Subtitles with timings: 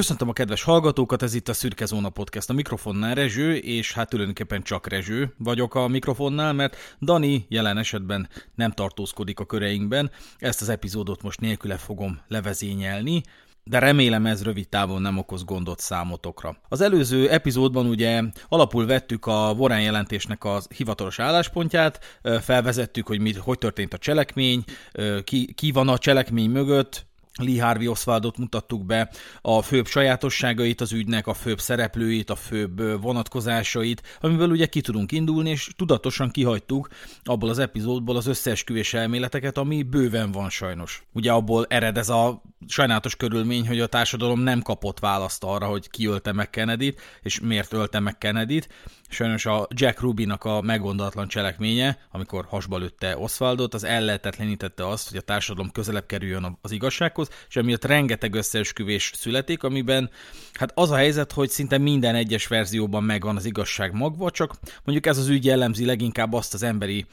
[0.00, 2.50] Köszöntöm a kedves hallgatókat, ez itt a Szürke Zóna Podcast.
[2.50, 8.28] A mikrofonnál Rezső, és hát tulajdonképpen csak Rezső vagyok a mikrofonnál, mert Dani jelen esetben
[8.54, 10.10] nem tartózkodik a köreinkben.
[10.38, 13.22] Ezt az epizódot most nélküle fogom levezényelni
[13.64, 16.56] de remélem ez rövid távon nem okoz gondot számotokra.
[16.68, 23.36] Az előző epizódban ugye alapul vettük a Warren jelentésnek a hivatalos álláspontját, felvezettük, hogy mit,
[23.36, 24.64] hogy történt a cselekmény,
[25.24, 27.06] ki, ki van a cselekmény mögött,
[27.42, 33.02] Lee Harvey Oswaldot mutattuk be, a főbb sajátosságait az ügynek, a főbb szereplőit, a főbb
[33.02, 36.88] vonatkozásait, amiből ugye ki tudunk indulni, és tudatosan kihagytuk
[37.24, 41.02] abból az epizódból az összeesküvés elméleteket, ami bőven van sajnos.
[41.12, 45.90] Ugye abból ered ez a sajnálatos körülmény, hogy a társadalom nem kapott választ arra, hogy
[45.90, 48.62] ki ölte meg kennedy és miért ölte meg kennedy
[49.12, 55.18] Sajnos a Jack Rubynak a meggondolatlan cselekménye, amikor hasba lőtte Oswaldot, az ellehetetlenítette azt, hogy
[55.18, 60.10] a társadalom közelebb kerüljön az igazsághoz, és emiatt rengeteg összeesküvés születik, amiben
[60.52, 64.54] hát az a helyzet, hogy szinte minden egyes verzióban megvan az igazság magva, csak
[64.84, 67.06] mondjuk ez az ügy jellemzi leginkább azt az emberi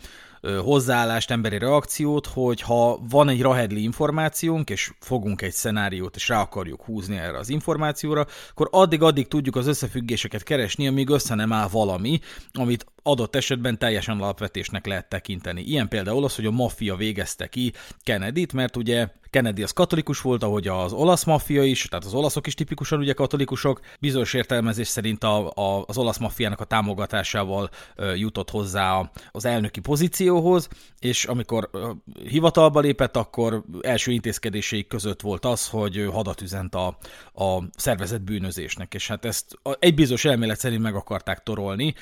[0.63, 6.41] hozzáállást, emberi reakciót, hogy ha van egy rahedli információnk, és fogunk egy szenáriót, és rá
[6.41, 11.67] akarjuk húzni erre az információra, akkor addig-addig tudjuk az összefüggéseket keresni, amíg össze nem áll
[11.71, 12.19] valami,
[12.53, 15.61] amit adott esetben teljesen alapvetésnek lehet tekinteni.
[15.61, 20.43] Ilyen például az, hogy a maffia végezte ki Kennedy-t, mert ugye Kennedy az katolikus volt,
[20.43, 23.79] ahogy az olasz maffia is, tehát az olaszok is tipikusan ugye katolikusok.
[23.99, 29.79] Bizonyos értelmezés szerint a, a, az olasz maffiának a támogatásával ö, jutott hozzá az elnöki
[29.79, 30.67] pozícióhoz,
[30.99, 31.91] és amikor ö,
[32.29, 36.97] hivatalba lépett, akkor első intézkedéseik között volt az, hogy hadat üzent a,
[37.33, 41.93] a szervezet bűnözésnek, és hát ezt egy bizonyos elmélet szerint meg akarták torolni.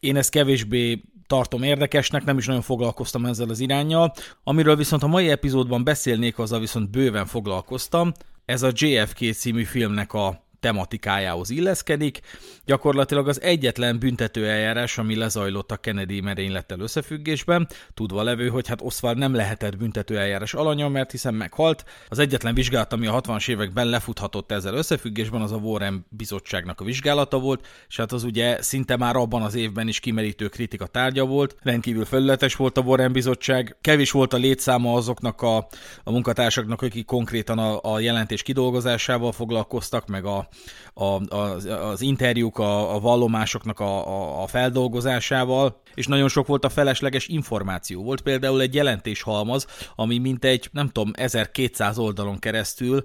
[0.00, 4.12] Én ezt kevésbé tartom érdekesnek, nem is nagyon foglalkoztam ezzel az irányjal.
[4.44, 8.12] Amiről viszont a mai epizódban beszélnék, azzal viszont bőven foglalkoztam.
[8.44, 12.20] Ez a JFK című filmnek a tematikájához illeszkedik.
[12.64, 19.18] Gyakorlatilag az egyetlen büntetőeljárás, ami lezajlott a Kennedy merénylettel összefüggésben, tudva levő, hogy hát Oswald
[19.18, 21.84] nem lehetett büntetőeljárás alanya, mert hiszen meghalt.
[22.08, 26.84] Az egyetlen vizsgálat, ami a 60-as években lefuthatott ezzel összefüggésben, az a Warren bizottságnak a
[26.84, 31.24] vizsgálata volt, és hát az ugye szinte már abban az évben is kimerítő kritika tárgya
[31.24, 31.56] volt.
[31.62, 35.56] Rendkívül felületes volt a Warren bizottság, kevés volt a létszáma azoknak a,
[36.04, 40.48] a munkatársaknak, akik konkrétan a, a jelentés kidolgozásával foglalkoztak, meg a,
[40.94, 46.64] a, az, az interjúk, a, a vallomásoknak a, a, a feldolgozásával, és nagyon sok volt
[46.64, 48.02] a felesleges információ.
[48.02, 53.02] Volt például egy jelentéshalmaz, ami mintegy, nem tudom, 1200 oldalon keresztül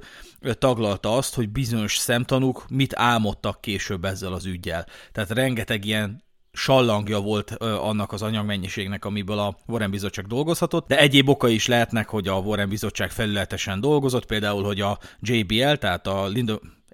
[0.58, 4.86] taglalta azt, hogy bizonyos szemtanúk mit álmodtak később ezzel az ügyjel.
[5.12, 6.24] Tehát rengeteg ilyen
[6.56, 12.10] sallangja volt annak az anyagmennyiségnek, amiből a Warren Bizottság dolgozhatott, de egyéb oka is lehetnek,
[12.10, 16.28] hogy a Warren Bizottság felületesen dolgozott, például, hogy a JBL, tehát a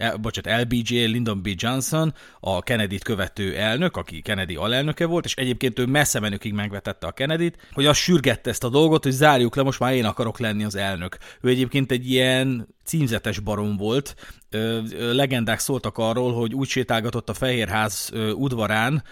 [0.02, 1.50] Lyndon, bocsánat, LBJ, Lyndon B.
[1.56, 7.08] Johnson, a Kennedy-t követő elnök, aki Kennedy alelnöke volt, és egyébként ő messze menőkig megvetette
[7.08, 10.40] a Kennedy-t, hogy azt sürgette ezt a dolgot, hogy zárjuk le, most már én akarok
[10.40, 11.18] lenni az elnök.
[11.42, 14.16] Ő egyébként egy ilyen címzetes barom volt.
[15.12, 19.03] Legendák szóltak arról, hogy úgy sétálgatott a Fehérház udvarán,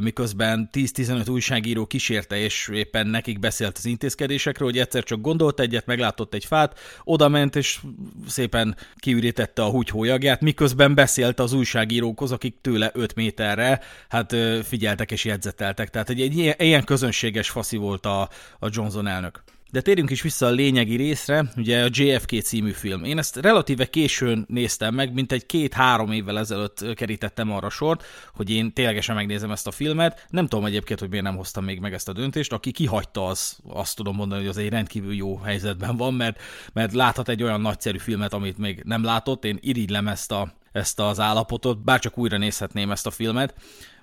[0.00, 5.86] miközben 10-15 újságíró kísérte, és éppen nekik beszélt az intézkedésekről, hogy egyszer csak gondolt egyet,
[5.86, 7.80] meglátott egy fát, oda ment, és
[8.26, 15.24] szépen kiürítette a húgyhójagját, miközben beszélt az újságírókhoz, akik tőle 5 méterre, hát figyeltek és
[15.24, 15.90] jegyzeteltek.
[15.90, 19.42] Tehát egy, egy ilyen közönséges faszi volt a, a Johnson elnök.
[19.76, 23.04] De térjünk is vissza a lényegi részre, ugye a JFK című film.
[23.04, 28.04] Én ezt relatíve későn néztem meg, mint egy két-három évvel ezelőtt kerítettem arra sort,
[28.34, 30.26] hogy én ténylegesen megnézem ezt a filmet.
[30.30, 32.52] Nem tudom egyébként, hogy miért nem hoztam még meg ezt a döntést.
[32.52, 36.40] Aki kihagyta, az azt tudom mondani, hogy az egy rendkívül jó helyzetben van, mert,
[36.72, 39.44] mert láthat egy olyan nagyszerű filmet, amit még nem látott.
[39.44, 43.54] Én irigylem ezt, a, ezt az állapotot, bárcsak újra nézhetném ezt a filmet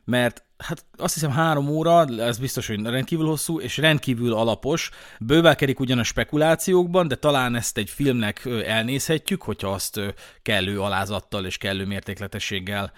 [0.05, 4.89] mert hát azt hiszem három óra, ez biztos, hogy rendkívül hosszú, és rendkívül alapos.
[5.19, 9.99] Bővelkedik ugyan a spekulációkban, de talán ezt egy filmnek elnézhetjük, hogyha azt
[10.41, 12.91] kellő alázattal és kellő mértékletességgel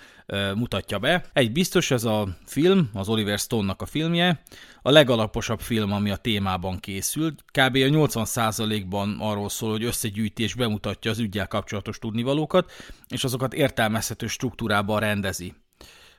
[0.55, 1.25] mutatja be.
[1.33, 4.41] Egy biztos, ez a film, az Oliver Stone-nak a filmje,
[4.81, 7.43] a legalaposabb film, ami a témában készült.
[7.45, 7.75] Kb.
[7.75, 12.71] a 80%-ban arról szól, hogy összegyűjti és bemutatja az ügyel kapcsolatos tudnivalókat,
[13.07, 15.53] és azokat értelmezhető struktúrában rendezi.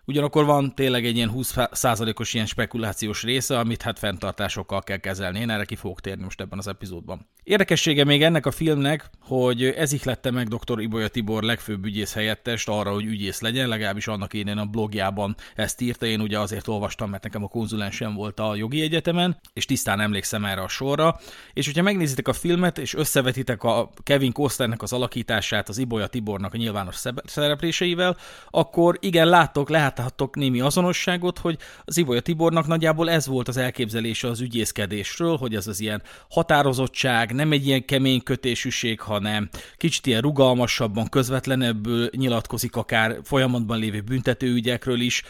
[0.06, 5.40] Ugyanakkor van tényleg egy ilyen 20%-os ilyen spekulációs része, amit hát fenntartásokkal kell kezelni.
[5.40, 7.26] Én erre ki fogok térni most ebben az epizódban.
[7.46, 10.80] Érdekessége még ennek a filmnek, hogy ez ihlette meg dr.
[10.80, 15.80] Ibolya Tibor legfőbb ügyész helyettest arra, hogy ügyész legyen, legalábbis annak én a blogjában ezt
[15.80, 20.00] írta, én ugye azért olvastam, mert nekem a konzulensem volt a jogi egyetemen, és tisztán
[20.00, 21.20] emlékszem erre a sorra,
[21.52, 26.54] és hogyha megnézitek a filmet, és összevetitek a Kevin Costnernek az alakítását az Ibolya Tibornak
[26.54, 28.16] a nyilvános szerepléseivel,
[28.50, 34.28] akkor igen, láttok, láthatok némi azonosságot, hogy az Ibolya Tibornak nagyjából ez volt az elképzelése
[34.28, 40.20] az ügyészkedésről, hogy ez az ilyen határozottság, nem egy ilyen kemény kötésűség, hanem kicsit ilyen
[40.20, 45.22] rugalmasabban, közvetlenebbül nyilatkozik akár folyamatban lévő büntetőügyekről is.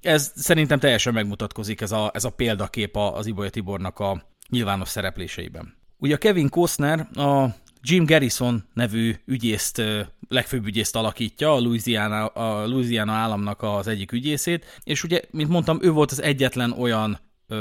[0.00, 5.74] Ez szerintem teljesen megmutatkozik ez a, ez a példakép az Ibolya Tibornak a nyilvános szerepléseiben.
[5.98, 9.82] Ugye Kevin Costner a Jim Garrison nevű ügyészt,
[10.28, 15.78] legfőbb ügyészt alakítja, a Louisiana, a Louisiana államnak az egyik ügyészét, és ugye, mint mondtam,
[15.82, 17.18] ő volt az egyetlen olyan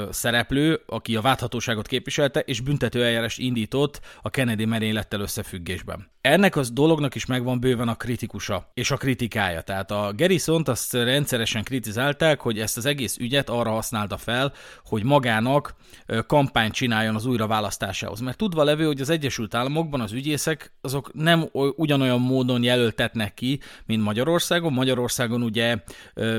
[0.09, 6.09] szereplő, aki a válthatóságot képviselte, és büntetőeljárást indított a Kennedy merénylettel összefüggésben.
[6.21, 9.61] Ennek az dolognak is megvan bőven a kritikusa és a kritikája.
[9.61, 14.53] Tehát a Garrison-t azt rendszeresen kritizálták, hogy ezt az egész ügyet arra használta fel,
[14.85, 15.75] hogy magának
[16.27, 18.19] kampányt csináljon az újraválasztásához.
[18.19, 23.59] Mert tudva levő, hogy az Egyesült Államokban az ügyészek azok nem ugyanolyan módon jelöltetnek ki,
[23.85, 24.73] mint Magyarországon.
[24.73, 25.75] Magyarországon ugye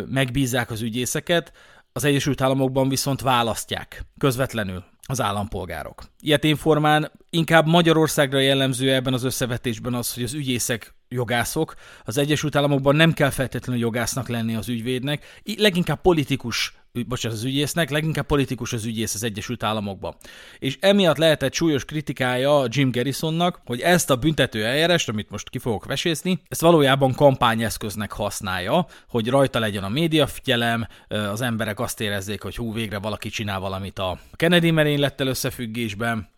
[0.06, 1.52] megbízzák az ügyészeket,
[1.92, 6.02] az Egyesült Államokban viszont választják közvetlenül az állampolgárok.
[6.20, 11.74] Ilyetén formán inkább Magyarországra jellemző ebben az összevetésben az, hogy az ügyészek jogászok,
[12.04, 16.74] az Egyesült Államokban nem kell feltétlenül jogásznak lenni az ügyvédnek, leginkább politikus
[17.06, 20.14] bocsánat, az ügyésznek, leginkább politikus az ügyész az Egyesült Államokban.
[20.58, 25.58] És emiatt lehetett súlyos kritikája Jim Garrisonnak, hogy ezt a büntető eljárást, amit most ki
[25.58, 32.42] fogok vesészni, ezt valójában kampányeszköznek használja, hogy rajta legyen a médiafigyelem, az emberek azt érezzék,
[32.42, 36.31] hogy hú, végre valaki csinál valamit a Kennedy merénylettel összefüggésben, és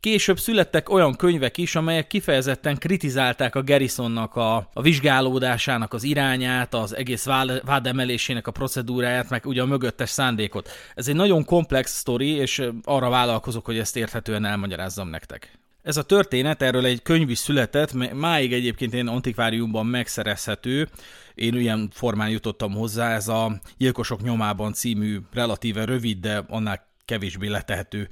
[0.00, 6.74] később születtek olyan könyvek is, amelyek kifejezetten kritizálták a Garrisonnak a, a vizsgálódásának az irányát,
[6.74, 7.24] az egész
[7.64, 10.70] vádemelésének a procedúráját, meg ugye a mögöttes szándékot.
[10.94, 15.58] Ez egy nagyon komplex sztori, és arra vállalkozok, hogy ezt érthetően elmagyarázzam nektek.
[15.82, 20.88] Ez a történet, erről egy könyv is született, máig egyébként én antikváriumban megszerezhető,
[21.34, 27.48] én ilyen formán jutottam hozzá, ez a Gyilkosok nyomában című relatíve rövid, de annál kevésbé
[27.48, 28.08] letehető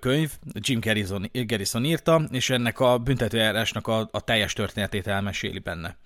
[0.00, 5.96] könyv, Jim Garrison, Garrison írta, és ennek a büntetőjárásnak a, a teljes történetét elmeséli benne.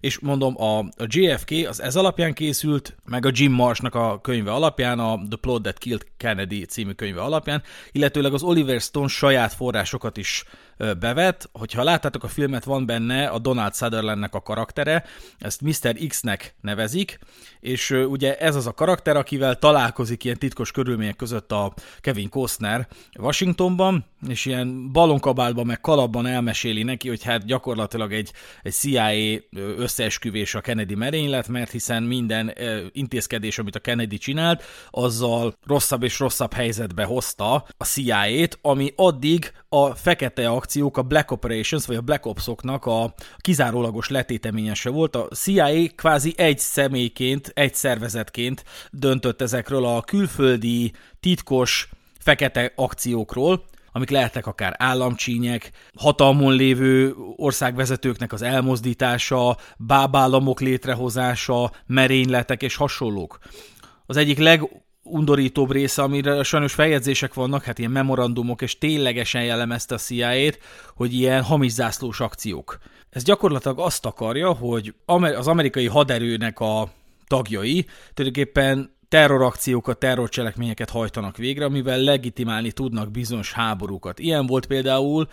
[0.00, 4.52] És mondom, a, a JFK az ez alapján készült, meg a Jim Marshnak a könyve
[4.52, 7.62] alapján, a The Plot That Killed Kennedy című könyve alapján,
[7.92, 10.44] illetőleg az Oliver Stone saját forrásokat is
[10.98, 11.48] bevet.
[11.52, 15.04] Hogyha láttátok a filmet, van benne a Donald Sutherlandnek a karaktere,
[15.38, 15.96] ezt Mr.
[16.08, 17.18] X-nek nevezik,
[17.60, 22.88] és ugye ez az a karakter, akivel találkozik ilyen titkos körülmények között a Kevin Costner
[23.18, 28.32] Washingtonban, és ilyen balonkabálban meg kalapban elmeséli neki, hogy hát gyakorlatilag egy,
[28.62, 29.38] egy CIA
[29.90, 32.54] összeesküvés a Kennedy merénylet, mert hiszen minden
[32.92, 39.52] intézkedés, amit a Kennedy csinált, azzal rosszabb és rosszabb helyzetbe hozta a CIA-t, ami addig
[39.68, 45.16] a fekete akciók, a Black Operations, vagy a Black Ops-oknak a kizárólagos letéteményese volt.
[45.16, 51.88] A CIA kvázi egy személyként, egy szervezetként döntött ezekről a külföldi, titkos,
[52.18, 62.76] fekete akciókról, amik lehetnek akár államcsínyek, hatalmon lévő országvezetőknek az elmozdítása, bábállamok létrehozása, merényletek és
[62.76, 63.38] hasonlók.
[64.06, 64.68] Az egyik leg
[65.02, 70.58] undorítóbb része, amire sajnos feljegyzések vannak, hát ilyen memorandumok, és ténylegesen jellemezte a CIA-t,
[70.94, 71.78] hogy ilyen hamis
[72.18, 72.78] akciók.
[73.10, 74.94] Ez gyakorlatilag azt akarja, hogy
[75.36, 76.92] az amerikai haderőnek a
[77.26, 84.18] tagjai tulajdonképpen terrorakciókat, terrorcselekményeket hajtanak végre, amivel legitimálni tudnak bizonyos háborúkat.
[84.18, 85.28] Ilyen volt például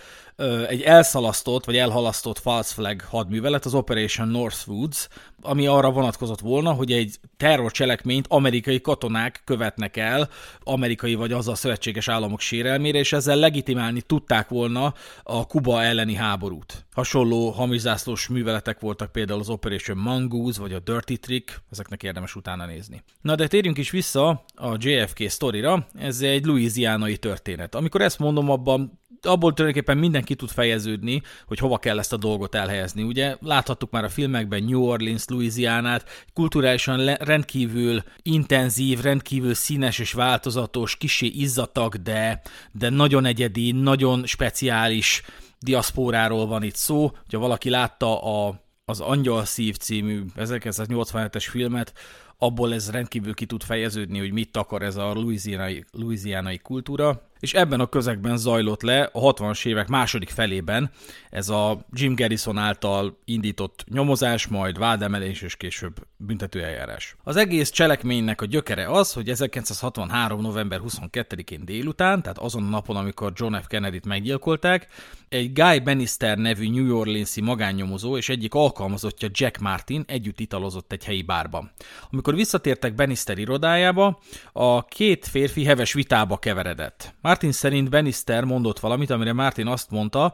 [0.67, 5.07] egy elszalasztott vagy elhalasztott false flag hadművelet, az Operation Northwoods,
[5.41, 10.29] ami arra vonatkozott volna, hogy egy terrorcselekményt amerikai katonák követnek el,
[10.63, 16.85] amerikai vagy azzal szövetséges államok sérelmére, és ezzel legitimálni tudták volna a Kuba elleni háborút.
[16.93, 22.65] Hasonló hamizászlós műveletek voltak például az Operation Mongoose vagy a Dirty Trick, ezeknek érdemes utána
[22.65, 23.03] nézni.
[23.21, 27.75] Na de térjünk is vissza a JFK sztorira, ez egy louisianai történet.
[27.75, 32.55] Amikor ezt mondom, abban abból tulajdonképpen mindenki tud fejeződni, hogy hova kell ezt a dolgot
[32.55, 33.03] elhelyezni.
[33.03, 40.95] Ugye láthattuk már a filmekben New Orleans, Louisianát, kulturálisan rendkívül intenzív, rendkívül színes és változatos,
[40.95, 45.21] kisé izzatag, de, de nagyon egyedi, nagyon speciális
[45.59, 47.11] diaszpóráról van itt szó.
[47.31, 51.93] Ha valaki látta a, az Angyal Szív című 1987-es filmet,
[52.37, 57.26] abból ez rendkívül ki tud fejeződni, hogy mit akar ez a louisianai, louisianai kultúra.
[57.39, 60.91] És ebben a közegben zajlott le a 60-as évek második felében
[61.29, 67.15] ez a Jim Garrison által indított nyomozás, majd vádemelés és később büntetőeljárás.
[67.23, 70.41] Az egész cselekménynek a gyökere az, hogy 1963.
[70.41, 73.67] november 22-én délután, tehát azon a napon, amikor John F.
[73.67, 74.87] Kennedy-t meggyilkolták,
[75.29, 81.03] egy Guy Bannister nevű New Orleans-i magánnyomozó és egyik alkalmazottja Jack Martin együtt italozott egy
[81.03, 81.71] helyi bárban.
[82.11, 84.19] Amikor visszatértek Bannister irodájába,
[84.53, 87.15] a két férfi heves vitába keveredett.
[87.27, 90.33] Martin szerint Bannister mondott valamit, amire Martin azt mondta,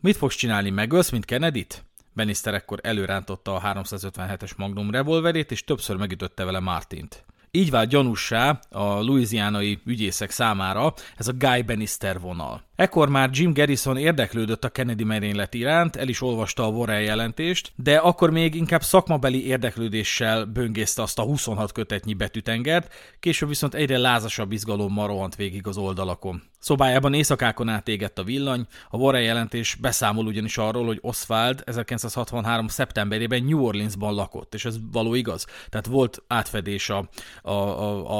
[0.00, 1.84] mit fogsz csinálni, megölsz, mint Kennedy-t?
[2.14, 7.24] Bannister ekkor előrántotta a 357-es Magnum revolverét, és többször megütötte vele Martint.
[7.50, 12.62] Így vált gyanúsá a louisianai ügyészek számára ez a Guy Bannister vonal.
[12.76, 17.72] Ekkor már Jim Garrison érdeklődött a Kennedy merénylet iránt, el is olvasta a Warren jelentést,
[17.76, 23.98] de akkor még inkább szakmabeli érdeklődéssel böngészte azt a 26 kötetnyi betűtengert, később viszont egyre
[23.98, 26.42] lázasabb izgalommal rohant végig az oldalakon.
[26.58, 32.68] Szobájában éjszakákon átégett a villany, a Warren jelentés beszámol ugyanis arról, hogy Oswald 1963.
[32.68, 35.46] szeptemberében New Orleansban lakott, és ez való igaz.
[35.68, 37.08] Tehát volt átfedés a,
[37.42, 37.52] a,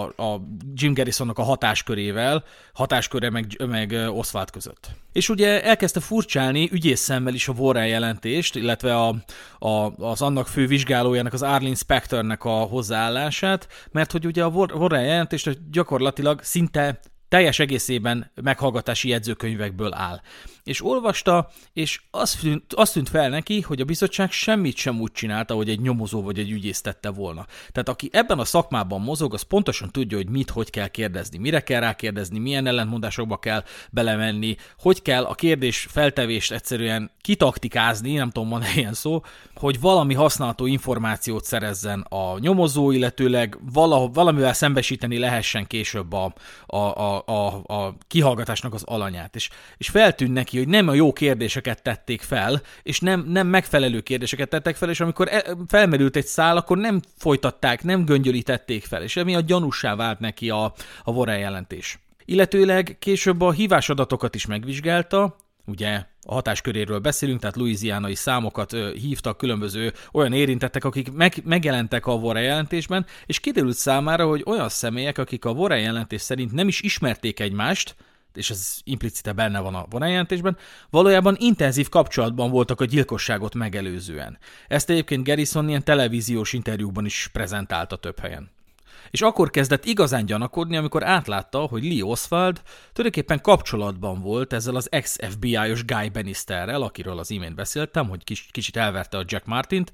[0.01, 0.41] a, a
[0.75, 4.91] Jim Garrisonnak a hatáskörével, hatásköre meg, meg Oswald vált között.
[5.13, 9.15] És ugye elkezdte furcsálni ügyész szemmel is a Warren jelentést, illetve a,
[9.59, 15.05] a, az annak fő vizsgálójának, az Arlene Spectornek a hozzáállását, mert hogy ugye a Warren
[15.05, 20.21] jelentést gyakorlatilag szinte teljes egészében meghallgatási jegyzőkönyvekből áll
[20.65, 25.13] és olvasta, és azt tűnt, azt tűnt fel neki, hogy a bizottság semmit sem úgy
[25.13, 27.47] csinálta, hogy egy nyomozó vagy egy ügyész tette volna.
[27.73, 31.61] Tehát aki ebben a szakmában mozog, az pontosan tudja, hogy mit, hogy kell kérdezni, mire
[31.61, 38.49] kell rákérdezni, milyen ellentmondásokba kell belemenni, hogy kell a kérdés feltevést egyszerűen kitaktikázni, nem tudom,
[38.49, 39.23] van ilyen szó,
[39.55, 46.33] hogy valami használható információt szerezzen a nyomozó, illetőleg vala, valamivel szembesíteni lehessen később a,
[46.67, 49.35] a, a, a, a kihallgatásnak az alanyát.
[49.35, 53.47] És, és feltűnt neki, neki, hogy nem a jó kérdéseket tették fel, és nem, nem
[53.47, 58.85] megfelelő kérdéseket tettek fel, és amikor e, felmerült egy szál, akkor nem folytatták, nem göngyölítették
[58.85, 60.65] fel, és emiatt gyanúsá vált neki a,
[61.05, 61.99] a Warren jelentés.
[62.25, 69.37] Illetőleg később a hívásadatokat is megvizsgálta, ugye a hatásköréről beszélünk, tehát louisianai számokat ö, hívtak
[69.37, 75.19] különböző olyan érintettek, akik meg, megjelentek a Warren jelentésben, és kiderült számára, hogy olyan személyek,
[75.19, 77.95] akik a Warren jelentés szerint nem is ismerték egymást,
[78.37, 80.57] és ez implicite benne van a vonaljelentésben,
[80.91, 84.39] valójában intenzív kapcsolatban voltak a gyilkosságot megelőzően.
[84.69, 88.51] Ezt egyébként Garrison ilyen televíziós interjúban is prezentálta több helyen.
[89.11, 92.63] És akkor kezdett igazán gyanakodni, amikor átlátta, hogy Lee Oswald
[92.93, 99.19] tulajdonképpen kapcsolatban volt ezzel az ex-FBI-os Guy Bannisterrel, akiről az imént beszéltem, hogy kicsit elverte
[99.19, 99.93] a Jack Martint,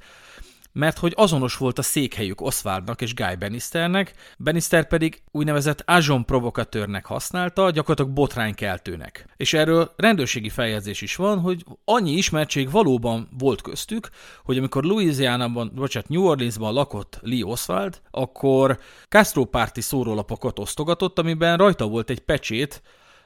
[0.72, 7.06] mert hogy azonos volt a székhelyük Oswaldnak és Guy Bannisternek, Bannister pedig úgynevezett agent provokatőrnek
[7.06, 9.26] használta, gyakorlatilag botránykeltőnek.
[9.36, 14.08] És erről rendőrségi feljegyzés is van, hogy annyi ismertség valóban volt köztük,
[14.44, 21.56] hogy amikor Louisiana-ban, bocsánat, New Orleansban lakott Lee Oswald, akkor Castro párti szórólapokat osztogatott, amiben
[21.56, 22.82] rajta volt egy pecsét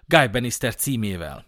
[0.07, 1.45] Guy Bannister címével.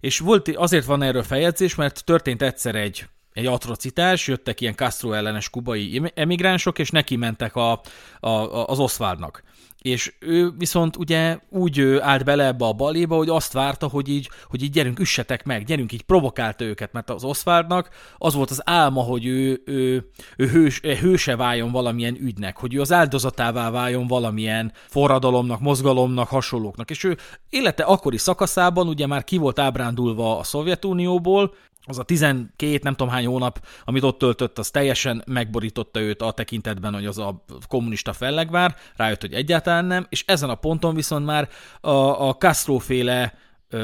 [0.00, 5.12] És volt, azért van erről feljegyzés, mert történt egyszer egy egy atrocitás, jöttek ilyen Castro
[5.12, 7.80] ellenes kubai emigránsok, és neki mentek a,
[8.20, 8.28] a,
[8.66, 9.42] az Oswaldnak.
[9.82, 14.30] És ő viszont ugye úgy állt bele ebbe a baléba, hogy azt várta, hogy így,
[14.48, 18.62] hogy így gyerünk, üssetek meg, gyerünk, így provokálta őket, mert az Oswaldnak az volt az
[18.64, 24.06] álma, hogy ő, ő, ő hős, hőse váljon valamilyen ügynek, hogy ő az áldozatává váljon
[24.06, 26.90] valamilyen forradalomnak, mozgalomnak, hasonlóknak.
[26.90, 27.16] És ő
[27.50, 31.54] élete akkori szakaszában ugye már ki volt ábrándulva a Szovjetunióból,
[31.88, 36.32] az a 12 nem tudom hány hónap, amit ott töltött, az teljesen megborította őt a
[36.32, 41.26] tekintetben, hogy az a kommunista fellegvár, rájött, hogy egyáltalán nem, és ezen a ponton viszont
[41.26, 41.48] már
[41.80, 43.34] a, a Castro-féle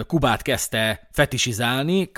[0.07, 2.11] Kubát kezdte fetisizálni,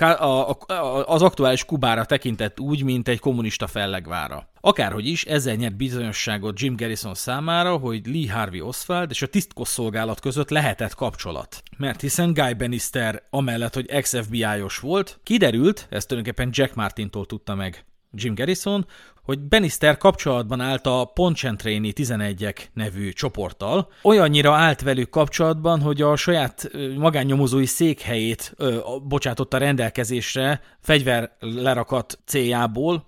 [1.05, 4.49] az aktuális Kubára tekintett úgy, mint egy kommunista fellegvára.
[4.61, 10.19] Akárhogy is, ezzel nyert bizonyosságot Jim Garrison számára, hogy Lee Harvey Oswald és a tisztkosszolgálat
[10.19, 11.63] között lehetett kapcsolat.
[11.77, 17.85] Mert hiszen Guy Bannister amellett, hogy ex-FBI-os volt, kiderült, ezt tulajdonképpen Jack Martintól tudta meg
[18.11, 18.87] Jim Garrison,
[19.27, 23.91] hogy Bannister kapcsolatban állt a Ponchentréni 11-ek nevű csoporttal.
[24.03, 33.05] Olyannyira állt velük kapcsolatban, hogy a saját magánnyomozói székhelyét ö, bocsátotta rendelkezésre fegyver lerakat céljából,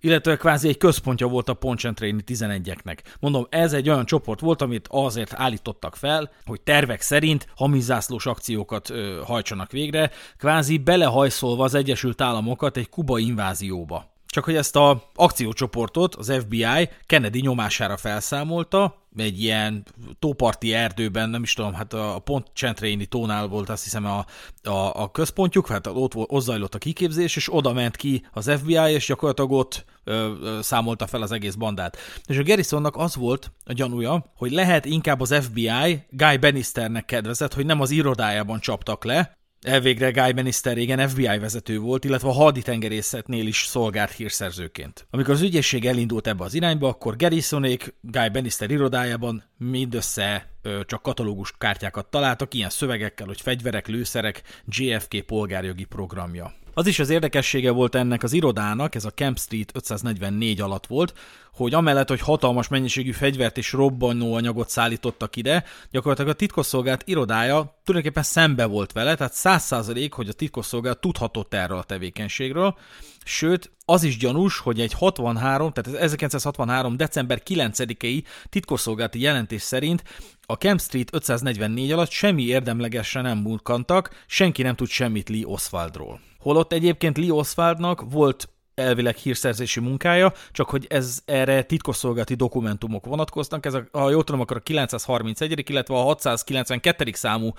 [0.00, 2.98] illetve kvázi egy központja volt a Ponchentréni 11-eknek.
[3.20, 8.90] Mondom, ez egy olyan csoport volt, amit azért állítottak fel, hogy tervek szerint hamizászlós akciókat
[8.90, 14.16] ö, hajtsanak végre, kvázi belehajszolva az Egyesült Államokat egy kuba invázióba.
[14.30, 19.86] Csak hogy ezt a akciócsoportot az FBI Kennedy nyomására felszámolta, egy ilyen
[20.18, 24.26] tóparti erdőben, nem is tudom, hát a Pont Csentréni tónál volt azt hiszem a,
[24.68, 28.92] a, a központjuk, hát ott, ott zajlott a kiképzés, és oda ment ki az FBI,
[28.92, 31.96] és gyakorlatilag ott ö, ö, számolta fel az egész bandát.
[32.26, 37.54] És a Garrisonnak az volt a gyanúja, hogy lehet inkább az FBI Guy Bannisternek kedvezett,
[37.54, 42.32] hogy nem az irodájában csaptak le, Elvégre Guy Bannister régen FBI vezető volt, illetve a
[42.32, 45.06] haditengerészetnél is szolgált hírszerzőként.
[45.10, 51.02] Amikor az ügyészség elindult ebbe az irányba, akkor Garrisonék Guy Bannister irodájában mindössze ö, csak
[51.02, 56.52] katalógus kártyákat találtak, ilyen szövegekkel, hogy fegyverek, lőszerek, JFK polgárjogi programja.
[56.78, 61.12] Az is az érdekessége volt ennek az irodának, ez a Camp Street 544 alatt volt,
[61.52, 68.22] hogy amellett, hogy hatalmas mennyiségű fegyvert és robbanóanyagot szállítottak ide, gyakorlatilag a titkosszolgált irodája tulajdonképpen
[68.22, 72.78] szembe volt vele, tehát száz százalék, hogy a titkosszolgálat tudhatott erről a tevékenységről,
[73.24, 76.96] sőt, az is gyanús, hogy egy 63, tehát ez 1963.
[76.96, 80.02] december 9-i titkosszolgálati jelentés szerint
[80.46, 86.27] a Camp Street 544 alatt semmi érdemlegesen nem múlkantak, senki nem tud semmit Lee Oswaldról.
[86.38, 93.66] Holott egyébként Lee Oswaldnak volt elvileg hírszerzési munkája, csak hogy ez erre titkosszolgálati dokumentumok vonatkoznak.
[93.66, 95.70] Ez, a, ha jól tudom, akkor a 931.
[95.70, 97.10] illetve a 692.
[97.12, 97.52] számú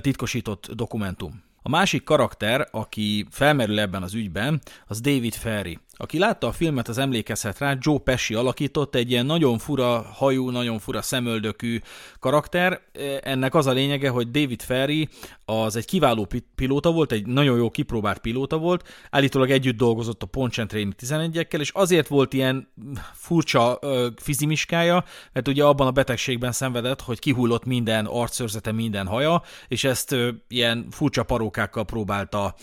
[0.00, 1.42] titkosított dokumentum.
[1.62, 5.78] A másik karakter, aki felmerül ebben az ügyben, az David Ferry.
[6.00, 10.50] Aki látta a filmet, az emlékezhet rá, Joe Pesci alakított egy ilyen nagyon fura hajú,
[10.50, 11.78] nagyon fura szemöldökű
[12.18, 12.80] karakter.
[13.20, 15.08] Ennek az a lényege, hogy David Ferry
[15.44, 20.26] az egy kiváló pilóta volt, egy nagyon jó kipróbált pilóta volt, állítólag együtt dolgozott a
[20.26, 22.68] Pontchentraini 11-ekkel, és azért volt ilyen
[23.12, 23.78] furcsa
[24.16, 30.16] fizimiskája, mert ugye abban a betegségben szenvedett, hogy kihullott minden arcszörzete, minden haja, és ezt
[30.48, 32.54] ilyen furcsa parókákkal próbálta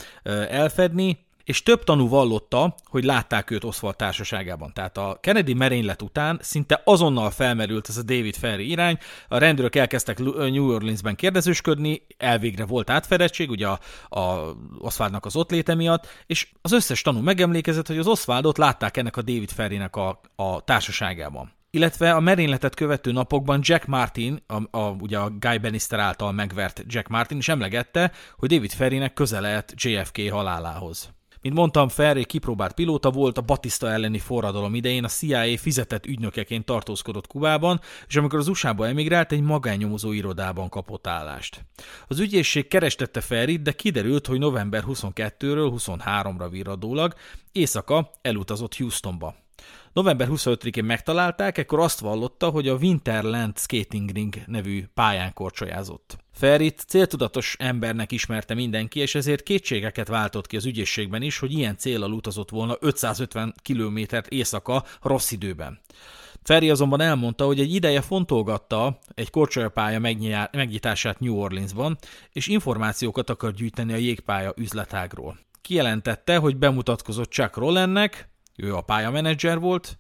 [0.50, 4.74] elfedni, és több tanú vallotta, hogy látták őt Oswald társaságában.
[4.74, 9.76] Tehát a Kennedy merénylet után szinte azonnal felmerült ez a David Ferry irány, a rendőrök
[9.76, 13.80] elkezdtek New Orleansben kérdezősködni, elvégre volt átfedettség, ugye a,
[14.20, 18.98] a Oswaldnak az ott léte miatt, és az összes tanú megemlékezett, hogy az Oswaldot látták
[18.98, 24.78] ennek a David Ferrynek a, a társaságában illetve a merényletet követő napokban Jack Martin, a,
[24.78, 29.40] a, ugye a Guy Bannister által megvert Jack Martin is emlegette, hogy David Ferrynek köze
[29.40, 31.17] lehet JFK halálához.
[31.48, 36.66] Mint mondtam, Ferré kipróbált pilóta volt, a Batista elleni forradalom idején a CIA fizetett ügynökeként
[36.66, 41.66] tartózkodott Kubában, és amikor az USA-ba emigrált, egy magánnyomozó irodában kapott állást.
[42.08, 47.14] Az ügyészség kerestette Ferrit, de kiderült, hogy november 22-ről 23-ra virradólag
[47.52, 49.36] éjszaka elutazott Houstonba.
[49.94, 56.18] November 25-én megtalálták, ekkor azt vallotta, hogy a Winterland Skating Ring nevű pályán korcsolyázott.
[56.34, 61.78] Ferit céltudatos embernek ismerte mindenki, és ezért kétségeket váltott ki az ügyészségben is, hogy ilyen
[61.78, 65.80] célral utazott volna 550 kilométert éjszaka rossz időben.
[66.70, 70.00] azonban elmondta, hogy egy ideje fontolgatta egy korcsolyapálya
[70.52, 71.98] megnyitását New Orleansban,
[72.32, 75.40] és információkat akar gyűjteni a jégpálya üzletágról.
[75.62, 79.98] Kijelentette, hogy bemutatkozott Chuck Rollennek, ő a pályamenedzser volt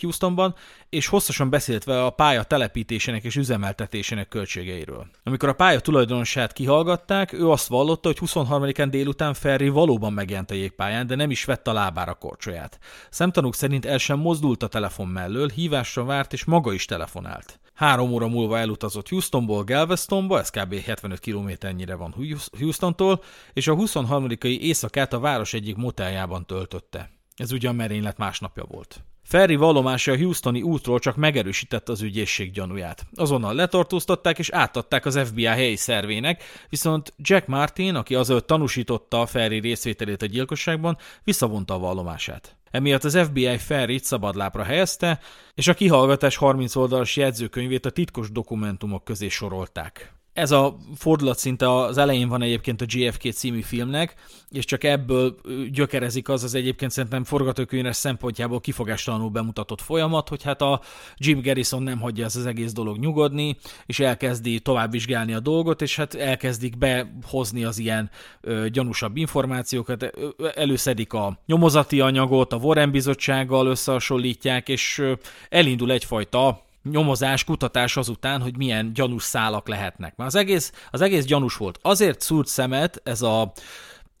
[0.00, 0.54] Houstonban,
[0.88, 5.06] és hosszasan beszélt vele a pálya telepítésének és üzemeltetésének költségeiről.
[5.22, 10.54] Amikor a pálya tulajdonosát kihallgatták, ő azt vallotta, hogy 23-án délután Ferry valóban megjelent a
[10.54, 12.78] jégpályán, de nem is vette a lábára korcsolyát.
[13.10, 17.60] Szemtanúk szerint el sem mozdult a telefon mellől, hívásra várt és maga is telefonált.
[17.74, 20.74] Három óra múlva elutazott Houstonból Galvestonba, ez kb.
[20.74, 22.14] 75 kilométernyire van
[22.58, 23.22] Houstontól,
[23.52, 24.26] és a 23.
[24.40, 27.19] éjszakát a város egyik moteljában töltötte.
[27.40, 29.04] Ez ugyan merénylet másnapja volt.
[29.22, 33.06] Ferry vallomása a Houstoni útról csak megerősítette az ügyészség gyanúját.
[33.14, 39.26] Azonnal letartóztatták és átadták az FBI helyi szervének, viszont Jack Martin, aki azelőtt tanúsította a
[39.26, 42.56] Ferry részvételét a gyilkosságban, visszavonta a vallomását.
[42.70, 45.20] Emiatt az FBI Ferrit szabadlábra helyezte,
[45.54, 51.74] és a kihallgatás 30 oldalas jegyzőkönyvét a titkos dokumentumok közé sorolták ez a fordulat szinte
[51.74, 54.14] az elején van egyébként a JFK című filmnek,
[54.50, 55.34] és csak ebből
[55.72, 60.80] gyökerezik az az egyébként szerintem forgatókönyves szempontjából kifogástalanul bemutatott folyamat, hogy hát a
[61.16, 65.82] Jim Garrison nem hagyja ez az egész dolog nyugodni, és elkezdi tovább vizsgálni a dolgot,
[65.82, 70.10] és hát elkezdik behozni az ilyen ö, gyanúsabb információkat,
[70.54, 75.12] előszedik a nyomozati anyagot, a Warren bizottsággal összehasonlítják, és ö,
[75.48, 80.16] elindul egyfajta nyomozás, kutatás azután, hogy milyen gyanús szálak lehetnek.
[80.16, 81.78] Mert az egész, az egész gyanús volt.
[81.82, 83.52] Azért szúrt szemet ez a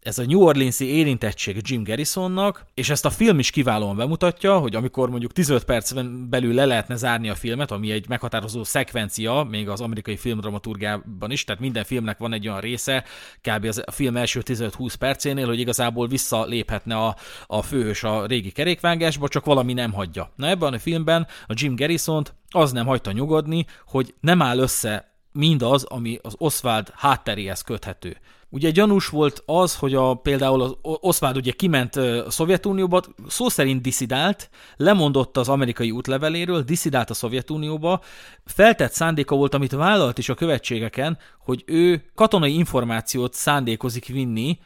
[0.00, 4.74] ez a New Orleans-i érintettség Jim Garrisonnak, és ezt a film is kiválóan bemutatja, hogy
[4.74, 9.68] amikor mondjuk 15 percben belül le lehetne zárni a filmet, ami egy meghatározó szekvencia, még
[9.68, 13.04] az amerikai filmdramaturgiában is, tehát minden filmnek van egy olyan része,
[13.40, 13.68] kb.
[13.84, 19.44] A film első 15-20 percénél, hogy igazából visszaléphetne a, a főhős a régi kerékvágásba, csak
[19.44, 20.32] valami nem hagyja.
[20.36, 25.14] Na ebben a filmben a Jim Garrison az nem hagyta nyugodni, hogy nem áll össze
[25.32, 28.16] mindaz, ami az Oswald hátteréhez köthető.
[28.52, 33.82] Ugye gyanús volt az, hogy a, például az Oswald ugye kiment a Szovjetunióba, szó szerint
[33.82, 38.00] diszidált, lemondott az amerikai útleveléről, diszidált a Szovjetunióba,
[38.44, 44.58] feltett szándéka volt, amit vállalt is a követségeken, hogy ő katonai információt szándékozik vinni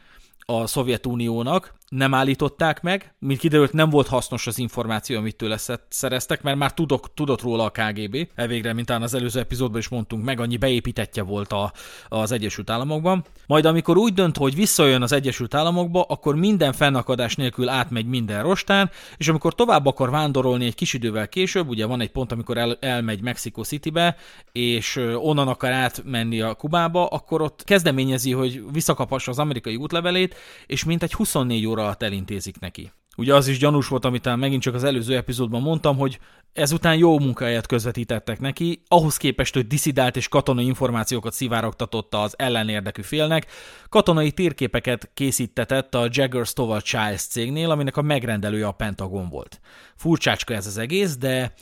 [0.45, 5.57] a Szovjetuniónak, nem állították meg, mint kiderült nem volt hasznos az információ, amit tőle
[5.89, 10.23] szereztek, mert már tudok, tudott róla a KGB, elvégre, mint az előző epizódban is mondtunk,
[10.23, 11.71] meg annyi beépítetje volt a,
[12.09, 13.25] az Egyesült Államokban.
[13.47, 18.43] Majd amikor úgy dönt, hogy visszajön az Egyesült Államokba, akkor minden fennakadás nélkül átmegy minden
[18.43, 22.57] rostán, és amikor tovább akar vándorolni egy kis idővel később, ugye van egy pont, amikor
[22.57, 24.15] el, elmegy Mexico Citybe,
[24.51, 30.83] és onnan akar átmenni a Kubába, akkor ott kezdeményezi, hogy visszakapassa az amerikai útlevelét, és
[30.83, 32.91] mint egy 24 óra alatt elintézik neki.
[33.17, 36.19] Ugye az is gyanús volt, amit megint csak az előző epizódban mondtam, hogy
[36.53, 43.01] ezután jó munkáját közvetítettek neki, ahhoz képest, hogy diszidált és katonai információkat szivárogtatott az ellenérdekű
[43.01, 43.51] félnek,
[43.89, 49.59] katonai térképeket készítetett a Jagger Stovall Childs cégnél, aminek a megrendelője a Pentagon volt.
[49.95, 51.53] Furcsácska ez az egész, de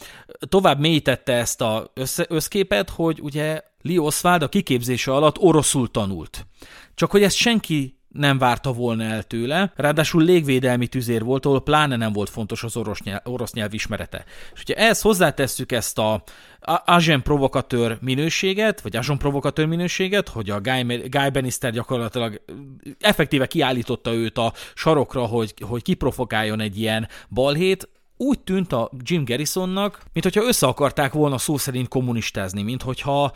[0.49, 6.47] tovább mélyítette ezt a össze- összképet, hogy ugye Lee Oswald a kiképzése alatt oroszul tanult.
[6.95, 11.95] Csak hogy ezt senki nem várta volna el tőle, ráadásul légvédelmi tüzér volt, ahol pláne
[11.95, 14.23] nem volt fontos az orosz nyelv, orosz nyelv ismerete.
[14.53, 16.23] És hogyha ehhez hozzátesszük ezt a
[16.85, 22.41] agent provokatőr minőséget, vagy agent provokatőr minőséget, hogy a Guy, Guy Bannister gyakorlatilag
[22.99, 29.25] effektíve kiállította őt a sarokra, hogy, hogy kiprovokáljon egy ilyen balhét, úgy tűnt a Jim
[29.25, 33.33] Garrisonnak, mintha össze akarták volna szó szerint kommunistázni, mint hogyha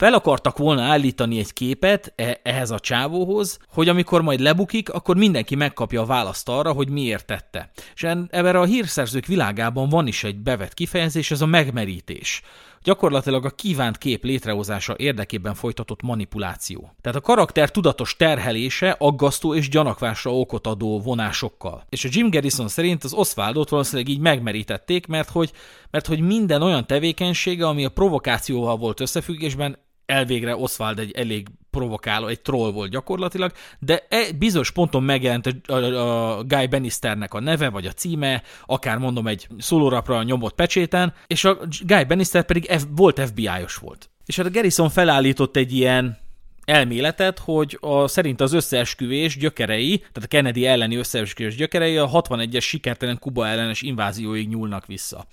[0.00, 5.16] fel akartak volna állítani egy képet e- ehhez a csávóhoz, hogy amikor majd lebukik, akkor
[5.16, 7.70] mindenki megkapja a választ arra, hogy miért tette.
[7.94, 12.42] És ebben a hírszerzők világában van is egy bevett kifejezés, ez a megmerítés
[12.82, 16.94] gyakorlatilag a kívánt kép létrehozása érdekében folytatott manipuláció.
[17.00, 21.84] Tehát a karakter tudatos terhelése aggasztó és gyanakvásra okot adó vonásokkal.
[21.88, 25.52] És a Jim Garrison szerint az Oswaldot valószínűleg így megmerítették, mert hogy,
[25.90, 29.78] mert hogy minden olyan tevékenysége, ami a provokációval volt összefüggésben,
[30.10, 35.72] elvégre Oswald egy elég provokáló, egy troll volt gyakorlatilag, de e bizonyos ponton megjelent a,
[35.72, 41.14] a, a Guy Bannisternek a neve, vagy a címe, akár mondom egy szólórapra nyomott pecséten,
[41.26, 44.10] és a Guy Bannister pedig F, volt FBI-os volt.
[44.26, 46.18] És hát a Garrison felállított egy ilyen
[46.64, 52.62] elméletet, hogy a, szerint az összeesküvés gyökerei, tehát a Kennedy elleni összeesküvés gyökerei a 61-es
[52.62, 55.26] sikertelen Kuba ellenes invázióig nyúlnak vissza.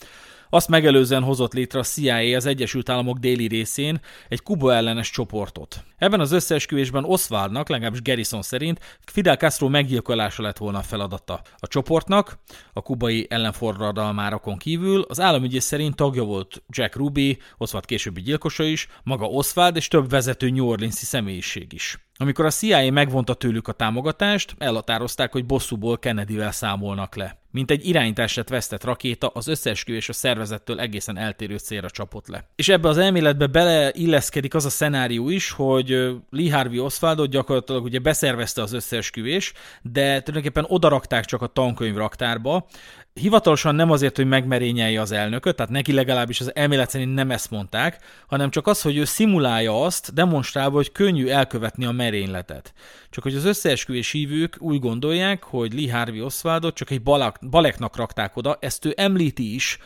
[0.50, 5.84] Azt megelőzően hozott létre a CIA az Egyesült Államok déli részén egy Kuba ellenes csoportot.
[5.98, 11.42] Ebben az összeesküvésben Oswaldnak, legalábbis Garrison szerint Fidel Castro meggyilkolása lett volna a feladata.
[11.58, 12.38] A csoportnak,
[12.74, 18.88] a kubai ellenforradalmárokon kívül az államügyész szerint tagja volt Jack Ruby, Oswald későbbi gyilkosa is,
[19.04, 22.08] maga Oswald és több vezető New Orleans-i személyiség is.
[22.20, 27.42] Amikor a CIA megvonta tőlük a támogatást, elhatározták, hogy bosszúból Kennedyvel számolnak le.
[27.52, 32.50] Mint egy irányítását vesztett rakéta, az összeesküvés a szervezettől egészen eltérő célra csapott le.
[32.56, 35.87] És ebbe az elméletbe beleilleszkedik az a szenárió is, hogy
[36.30, 42.68] Lee Harvey Oswaldot gyakorlatilag ugye beszervezte az összeesküvés, de tulajdonképpen odarakták csak a tankönyv raktárba,
[43.14, 47.52] hivatalosan nem azért, hogy megmerényelje az elnököt, tehát neki legalábbis az elmélet szerint nem ezt
[47.52, 52.74] mondták, hanem csak az, hogy ő szimulálja azt, demonstrálva, hogy könnyű elkövetni a merényletet.
[53.10, 57.96] Csak hogy az összeesküvés hívők úgy gondolják, hogy Lee Harvey Oswaldot csak egy balak, baleknak
[57.96, 59.78] rakták oda, ezt ő említi is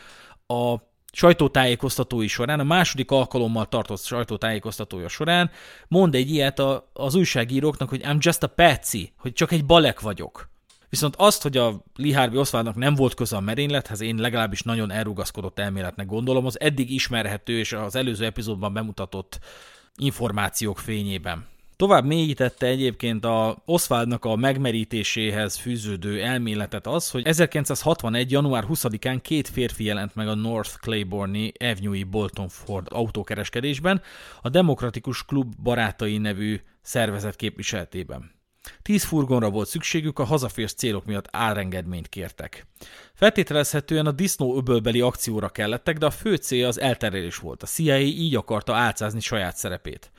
[0.46, 0.76] a
[1.12, 5.50] sajtótájékoztatói során, a második alkalommal tartott sajtótájékoztatója során
[5.88, 10.00] mond egy ilyet a, az újságíróknak, hogy I'm just a patsy, hogy csak egy balek
[10.00, 10.50] vagyok.
[10.88, 14.90] Viszont azt, hogy a Lee Harvey Oswaldnak nem volt köze a merénylethez, én legalábbis nagyon
[14.90, 19.38] elrugaszkodott elméletnek gondolom, az eddig ismerhető és az előző epizódban bemutatott
[19.96, 21.46] információk fényében.
[21.82, 28.30] Tovább mélyítette egyébként a Oswaldnak a megmerítéséhez fűződő elméletet az, hogy 1961.
[28.30, 34.02] január 20-án két férfi jelent meg a North Claiborne Avenue-i Bolton Ford autókereskedésben
[34.42, 38.30] a Demokratikus Klub Barátai nevű szervezet képviseletében.
[38.82, 42.66] Tíz furgonra volt szükségük, a hazaférsz célok miatt árengedményt kértek.
[43.14, 47.62] Feltételezhetően a disznó öbölbeli akcióra kellettek, de a fő cél az elterelés volt.
[47.62, 50.10] A CIA így akarta álcázni saját szerepét.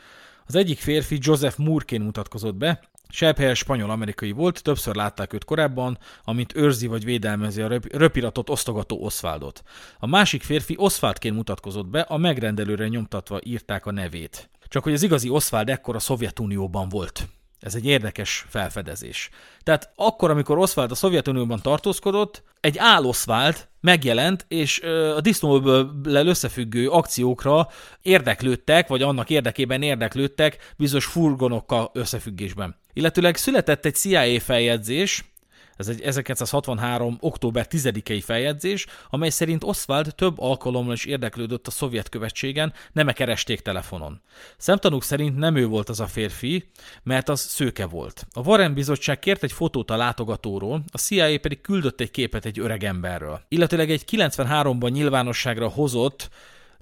[0.46, 2.80] Az egyik férfi Joseph Moorként mutatkozott be,
[3.10, 9.64] Sebhelyes spanyol-amerikai volt, többször látták őt korábban, amint őrzi vagy védelmezi a röpiratot osztogató Oswaldot.
[10.00, 14.50] A másik férfi Oswaldként mutatkozott be, a megrendelőre nyomtatva írták a nevét.
[14.68, 17.28] Csak hogy az igazi Oswald ekkor a Szovjetunióban volt.
[17.64, 19.30] Ez egy érdekes felfedezés.
[19.64, 24.82] Tehát akkor, amikor Oswald a Szovjetunióban tartózkodott, egy Oswald megjelent, és
[25.16, 25.92] a disznóból
[26.28, 27.68] összefüggő akciókra
[28.02, 32.76] érdeklődtek, vagy annak érdekében érdeklődtek bizonyos furgonokkal összefüggésben.
[32.94, 35.33] Illetőleg született egy CIA feljegyzés,
[35.78, 37.18] ez egy 1963.
[37.20, 43.14] október 10-i feljegyzés, amely szerint Oswald több alkalommal is érdeklődött a szovjet követségen, nem -e
[43.14, 44.22] keresték telefonon.
[44.58, 46.70] Szemtanúk szerint nem ő volt az a férfi,
[47.04, 48.26] mert az szőke volt.
[48.34, 52.60] A Warren bizottság kért egy fotót a látogatóról, a CIA pedig küldött egy képet egy
[52.60, 53.42] öreg emberről.
[53.48, 56.30] Illetőleg egy 93-ban nyilvánosságra hozott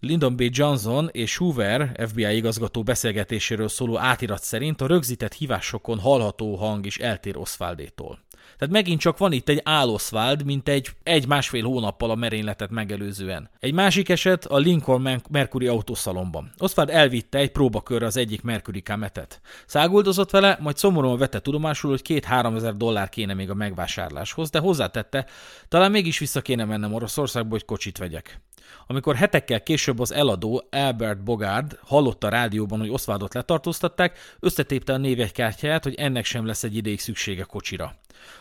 [0.04, 0.42] Lyndon B.
[0.42, 6.98] Johnson és Hoover FBI igazgató beszélgetéséről szóló átirat szerint a rögzített hívásokon hallható hang is
[6.98, 8.20] eltér Oswaldétól.
[8.58, 13.50] Tehát megint csak van itt egy Áloszváld, mint egy egy-másfél hónappal a merényletet megelőzően.
[13.60, 16.52] Egy másik eset a Lincoln Mercury autószalomban.
[16.58, 19.42] Oswald elvitte egy próbakörre az egyik Mercury kametet.
[19.66, 24.60] Száguldozott vele, majd szomorúan vette tudomásul, hogy két-három ezer dollár kéne még a megvásárláshoz, de
[24.60, 25.26] hozzátette,
[25.68, 28.42] talán mégis vissza kéne mennem Oroszországba, hogy kocsit vegyek.
[28.88, 34.98] Amikor hetekkel később az eladó Albert Bogard hallotta a rádióban, hogy Oswaldot letartóztatták, összetépte a
[34.98, 37.96] névegykártyáját, hogy ennek sem lesz egy ideig szüksége kocsira.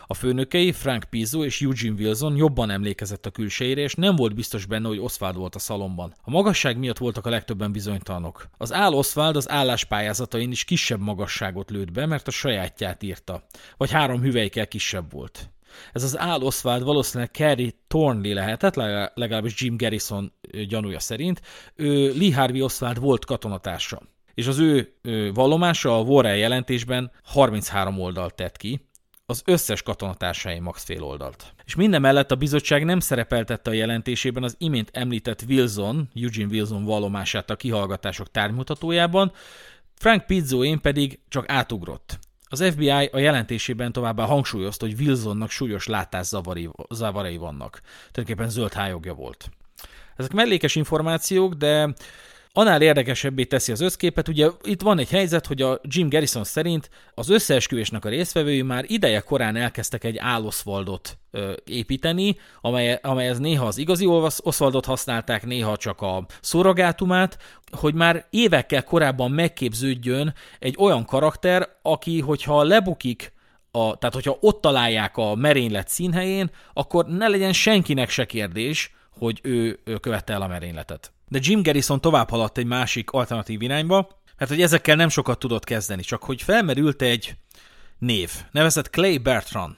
[0.07, 4.65] A főnökei, Frank Pizzo és Eugene Wilson jobban emlékezett a külsejére, és nem volt biztos
[4.65, 6.13] benne, hogy Oswald volt a szalomban.
[6.21, 8.47] A magasság miatt voltak a legtöbben bizonytalanok.
[8.57, 13.43] Az áll Oswald az álláspályázatain is kisebb magasságot lőtt be, mert a sajátját írta.
[13.77, 15.49] Vagy három hüvelykkel kisebb volt.
[15.93, 18.75] Ez az áll Oswald valószínűleg Kerry Thornley lehetett,
[19.13, 20.33] legalábbis Jim Garrison
[20.67, 21.41] gyanúja szerint.
[21.75, 24.01] Ő Lee Harvey Oswald volt katonatársa.
[24.33, 24.93] És az ő
[25.33, 28.89] vallomása a Warren jelentésben 33 oldalt tett ki,
[29.25, 31.53] az összes katonatársai max fél oldalt.
[31.65, 36.83] És minden mellett a bizottság nem szerepeltette a jelentésében az imént említett Wilson, Eugene Wilson
[36.83, 39.31] vallomását a kihallgatások tárgymutatójában,
[39.95, 42.19] Frank Pizzoén pedig csak átugrott.
[42.53, 47.81] Az FBI a jelentésében továbbá hangsúlyozta, hogy Wilsonnak súlyos látászavarai vannak.
[48.11, 49.49] Tulajdonképpen zöld hájogja volt.
[50.15, 51.93] Ezek mellékes információk, de
[52.53, 56.89] Annál érdekesebbé teszi az összképet, ugye itt van egy helyzet, hogy a Jim Garrison szerint
[57.13, 61.17] az összeesküvésnek a résztvevői már ideje korán elkezdtek egy Áloszvaldot
[61.65, 64.05] építeni, amely, amelyhez néha az igazi
[64.37, 67.37] Oswaldot használták, néha csak a szorogátumát,
[67.71, 73.33] hogy már évekkel korábban megképződjön egy olyan karakter, aki, hogyha lebukik
[73.71, 79.39] a, tehát hogyha ott találják a merénylet színhelyén, akkor ne legyen senkinek se kérdés, hogy
[79.43, 81.11] ő, követte el a merényletet.
[81.27, 85.63] De Jim Garrison tovább haladt egy másik alternatív irányba, mert hogy ezekkel nem sokat tudott
[85.63, 87.35] kezdeni, csak hogy felmerült egy
[87.97, 89.75] név, nevezett Clay Bertrand.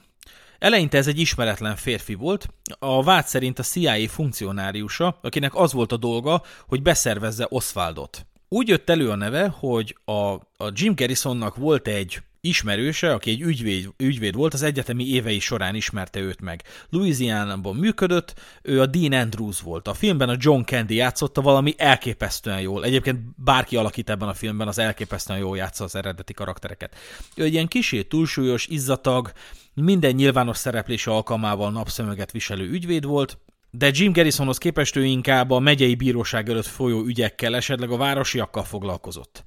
[0.58, 5.92] Eleinte ez egy ismeretlen férfi volt, a vád szerint a CIA funkcionáriusa, akinek az volt
[5.92, 8.26] a dolga, hogy beszervezze Oswaldot.
[8.48, 13.40] Úgy jött elő a neve, hogy a, a Jim Garrisonnak volt egy ismerőse, aki egy
[13.40, 16.62] ügyvéd, ügyvéd volt, az egyetemi évei során ismerte őt meg.
[16.90, 19.88] Louisiana-ban működött, ő a Dean Andrews volt.
[19.88, 22.84] A filmben a John Candy játszotta valami elképesztően jól.
[22.84, 26.96] Egyébként bárki alakít ebben a filmben, az elképesztően jól játsza az eredeti karaktereket.
[27.34, 29.32] Ő egy ilyen kisé túlsúlyos, izzatag,
[29.74, 33.38] minden nyilvános szereplése alkalmával napszömeget viselő ügyvéd volt,
[33.70, 38.64] de Jim Garrisonhoz képest ő inkább a megyei bíróság előtt folyó ügyekkel, esetleg a városiakkal
[38.64, 39.44] foglalkozott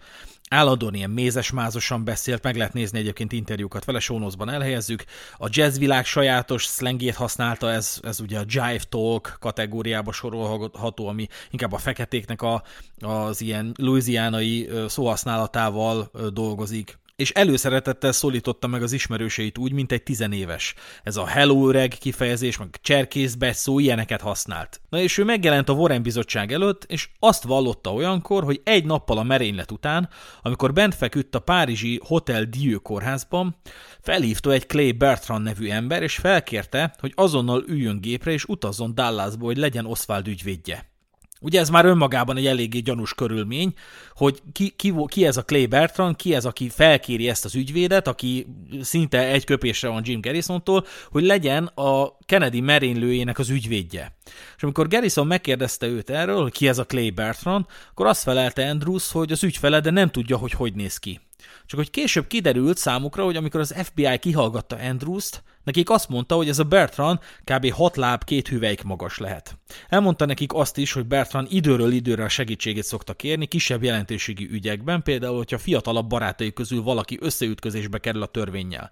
[0.50, 5.04] állandóan ilyen mézesmázosan beszélt, meg lehet nézni egyébként interjúkat vele, sónozban elhelyezzük.
[5.38, 11.72] A jazzvilág sajátos szlengét használta, ez, ez ugye a jive talk kategóriába sorolható, ami inkább
[11.72, 12.64] a feketéknek a,
[13.00, 20.76] az ilyen louisianai szóhasználatával dolgozik és előszeretettel szólította meg az ismerőseit úgy, mint egy tizenéves.
[21.04, 24.82] Ez a hello öreg kifejezés, meg cserkészbe szó, ilyeneket használt.
[24.90, 29.18] Na és ő megjelent a Warren bizottság előtt, és azt vallotta olyankor, hogy egy nappal
[29.18, 30.10] a merénylet után,
[30.42, 33.56] amikor bent feküdt a párizsi Hotel Dieu kórházban,
[34.02, 39.46] felhívta egy Clay Bertrand nevű ember, és felkérte, hogy azonnal üljön gépre és utazzon Dallasba,
[39.46, 40.96] hogy legyen Oswald ügyvédje.
[41.42, 43.74] Ugye ez már önmagában egy eléggé gyanús körülmény,
[44.14, 48.08] hogy ki, ki, ki ez a Clay Bertrand, ki ez, aki felkéri ezt az ügyvédet,
[48.08, 48.48] aki
[48.82, 54.16] szinte egy köpésre van Jim Garrisontól, hogy legyen a Kennedy merénylőjének az ügyvédje.
[54.56, 58.70] És amikor Garrison megkérdezte őt erről, hogy ki ez a Clay Bertrand, akkor azt felelte
[58.70, 61.20] Andrews, hogy az ügyfele, de nem tudja, hogy hogy néz ki.
[61.66, 66.50] Csak hogy később kiderült számukra, hogy amikor az FBI kihallgatta Andrews-t, Nekik azt mondta, hogy
[66.50, 67.72] ez a Bertrand kb.
[67.72, 69.58] 6 láb, két hüvelyk magas lehet.
[69.90, 75.04] Elmondta nekik azt is, hogy Bertrand időről időre a segítségét szokta kérni kisebb jelentőségi ügyekben,
[75.04, 78.92] például, hogyha fiatalabb barátai közül valaki összeütközésbe kerül a törvényjel.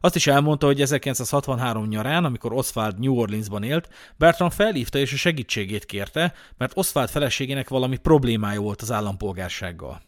[0.00, 5.16] Azt is elmondta, hogy 1963 nyarán, amikor Oswald New Orleansban élt, Bertrand felhívta és a
[5.16, 10.02] segítségét kérte, mert Oswald feleségének valami problémája volt az állampolgársággal.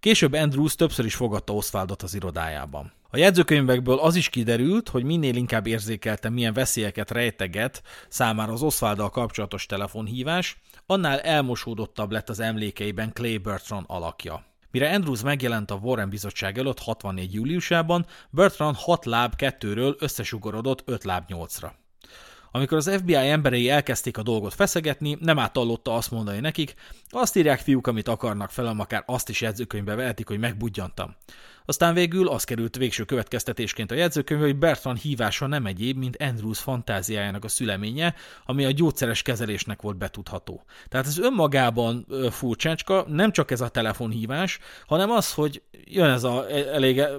[0.00, 2.92] Később Andrews többször is fogadta Oswaldot az irodájában.
[3.14, 9.10] A jegyzőkönyvekből az is kiderült, hogy minél inkább érzékelte, milyen veszélyeket rejteget számára az Oswalddal
[9.10, 14.44] kapcsolatos telefonhívás, annál elmosódottabb lett az emlékeiben Clay Bertrand alakja.
[14.70, 17.34] Mire Andrews megjelent a Warren bizottság előtt 64.
[17.34, 21.70] júliusában, Bertrand 6 láb 2-ről összesugorodott 5 láb 8-ra.
[22.50, 26.74] Amikor az FBI emberei elkezdték a dolgot feszegetni, nem átallotta azt mondani nekik,
[27.08, 31.16] azt írják fiúk, amit akarnak felem, akár azt is jegyzőkönyvbe vehetik, hogy megbudjantam.
[31.66, 36.58] Aztán végül az került végső következtetésként a jegyzőkönyvbe, hogy Bertrand hívása nem egyéb, mint Andrews
[36.58, 40.64] fantáziájának a szüleménye, ami a gyógyszeres kezelésnek volt betudható.
[40.88, 46.50] Tehát ez önmagában furcsácska, nem csak ez a telefonhívás, hanem az, hogy jön ez a
[46.50, 46.74] e,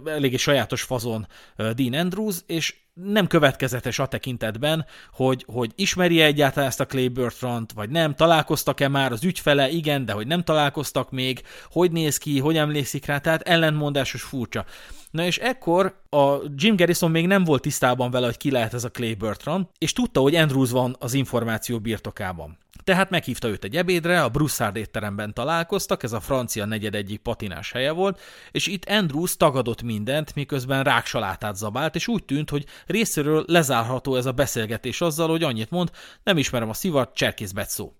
[0.06, 1.28] elég, sajátos fazon
[1.58, 7.08] Dean Andrews, és nem következetes a tekintetben, hogy, hogy ismeri -e egyáltalán ezt a Clay
[7.08, 12.18] Bertrand, vagy nem, találkoztak-e már az ügyfele, igen, de hogy nem találkoztak még, hogy néz
[12.18, 14.66] ki, hogy emlékszik rá, tehát ellentmondásos furcsa.
[15.12, 18.84] Na és ekkor a Jim Garrison még nem volt tisztában vele, hogy ki lehet ez
[18.84, 22.58] a Clay Bertrand, és tudta, hogy Andrews van az információ birtokában.
[22.86, 27.72] Tehát meghívta őt egy ebédre, a Broussard étteremben találkoztak, ez a francia negyed egyik patinás
[27.72, 28.22] helye volt,
[28.52, 34.26] és itt Andrews tagadott mindent, miközben ráksalátát zabált, és úgy tűnt, hogy részéről lezárható ez
[34.26, 35.92] a beszélgetés azzal, hogy annyit mond,
[36.24, 37.94] nem ismerem a szivat, cserkész szó.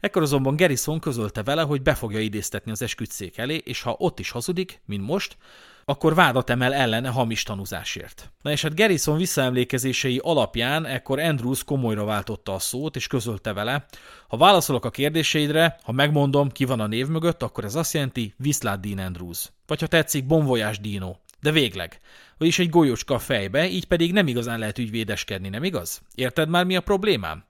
[0.00, 4.18] Ekkor azonban Garrison közölte vele, hogy be fogja idéztetni az esküdszék elé, és ha ott
[4.18, 5.36] is hazudik, mint most,
[5.84, 8.32] akkor vádat emel ellene hamis tanúzásért.
[8.42, 13.84] Na és hát Garrison visszaemlékezései alapján ekkor Andrews komolyra váltotta a szót, és közölte vele,
[14.28, 18.34] ha válaszolok a kérdéseidre, ha megmondom, ki van a név mögött, akkor ez azt jelenti,
[18.36, 19.50] viszlát Dean Andrews.
[19.66, 21.14] Vagy ha tetszik, bonvoyás Dino.
[21.40, 22.00] De végleg.
[22.38, 26.02] Vagyis egy golyócska a fejbe, így pedig nem igazán lehet ügyvédeskedni, nem igaz?
[26.14, 27.44] Érted már mi a problémám?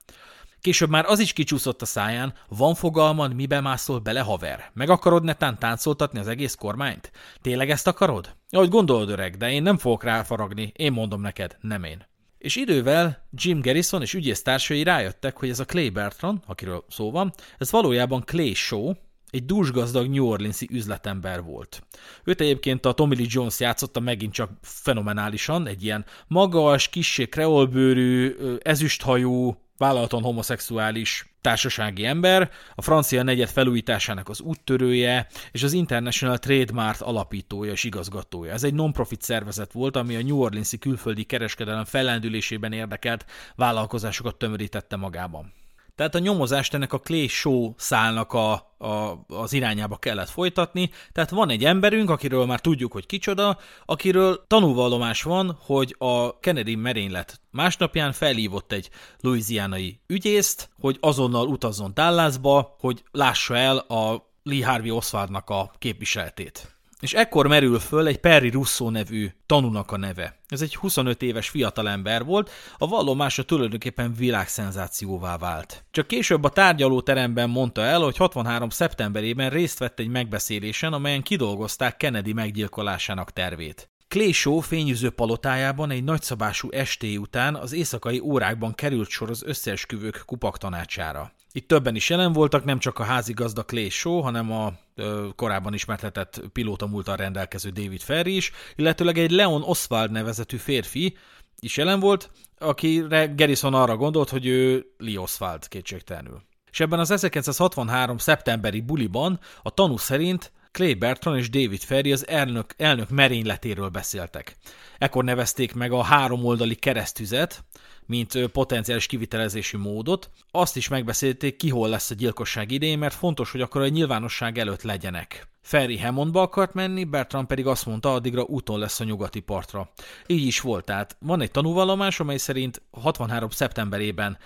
[0.63, 4.71] Később már az is kicsúszott a száján, van fogalmad, mibe mászol bele, haver?
[4.73, 7.11] Meg akarod netán táncoltatni az egész kormányt?
[7.41, 8.35] Tényleg ezt akarod?
[8.49, 12.07] Ahogy gondolod, öreg, de én nem fogok ráfaragni, én mondom neked, nem én.
[12.37, 17.33] És idővel Jim Garrison és ügyésztársai rájöttek, hogy ez a Clay Bertrand, akiről szó van,
[17.57, 18.91] ez valójában Clay Shaw,
[19.29, 21.83] egy dúsgazdag New Orleans-i üzletember volt.
[22.23, 28.35] Őt egyébként a Tommy Lee Jones játszotta megint csak fenomenálisan, egy ilyen magas, kissé kreolbőrű,
[28.61, 37.01] ezüsthajú, vállalaton homoszexuális társasági ember, a francia negyed felújításának az úttörője, és az International Trademark
[37.01, 38.53] alapítója és igazgatója.
[38.53, 44.95] Ez egy non-profit szervezet volt, ami a New Orleans-i külföldi kereskedelem fellendülésében érdekelt vállalkozásokat tömörítette
[44.95, 45.53] magában.
[45.95, 50.89] Tehát a nyomozást ennek a Clay Show szálnak a, a, az irányába kellett folytatni.
[51.11, 56.75] Tehát van egy emberünk, akiről már tudjuk, hogy kicsoda, akiről tanúvallomás van, hogy a Kennedy
[56.75, 64.65] merénylet másnapján felhívott egy louisianai ügyészt, hogy azonnal utazzon Dallasba, hogy lássa el a Lee
[64.65, 66.72] Harvey Oswaldnak a képviseletét.
[67.03, 70.39] És ekkor merül föl egy Perry Russo nevű tanúnak a neve.
[70.47, 75.85] Ez egy 25 éves fiatalember volt, a vallomása tulajdonképpen világszenzációvá vált.
[75.91, 78.69] Csak később a tárgyalóteremben mondta el, hogy 63.
[78.69, 83.89] szeptemberében részt vett egy megbeszélésen, amelyen kidolgozták Kennedy meggyilkolásának tervét.
[84.07, 90.57] Klésó fényűző palotájában egy nagyszabású esté után az éjszakai órákban került sor az összeesküvők kupak
[90.57, 91.31] tanácsára.
[91.55, 95.73] Itt többen is jelen voltak, nem csak a házigazda Clay Shaw, hanem a ö, korábban
[95.73, 101.17] ismertetett pilóta múltal rendelkező David Ferry is, illetőleg egy Leon Oswald nevezetű férfi
[101.59, 106.41] is jelen volt, akire Garrison arra gondolt, hogy ő Lee Oswald kétségtelenül.
[106.71, 108.17] És ebben az 1963.
[108.17, 114.57] szeptemberi buliban a tanú szerint Clay Bertrand és David Ferry az elnök, elnök merényletéről beszéltek.
[114.97, 117.63] Ekkor nevezték meg a három oldali keresztüzet,
[118.05, 120.29] mint potenciális kivitelezési módot.
[120.51, 124.57] Azt is megbeszélték, ki hol lesz a gyilkosság idején, mert fontos, hogy akkor a nyilvánosság
[124.57, 125.47] előtt legyenek.
[125.61, 129.91] Ferry Hammondba akart menni, Bertrand pedig azt mondta, addigra úton lesz a nyugati partra.
[130.27, 133.49] Így is volt, tehát van egy tanúvallomás, amely szerint 63.
[133.49, 134.37] szeptemberében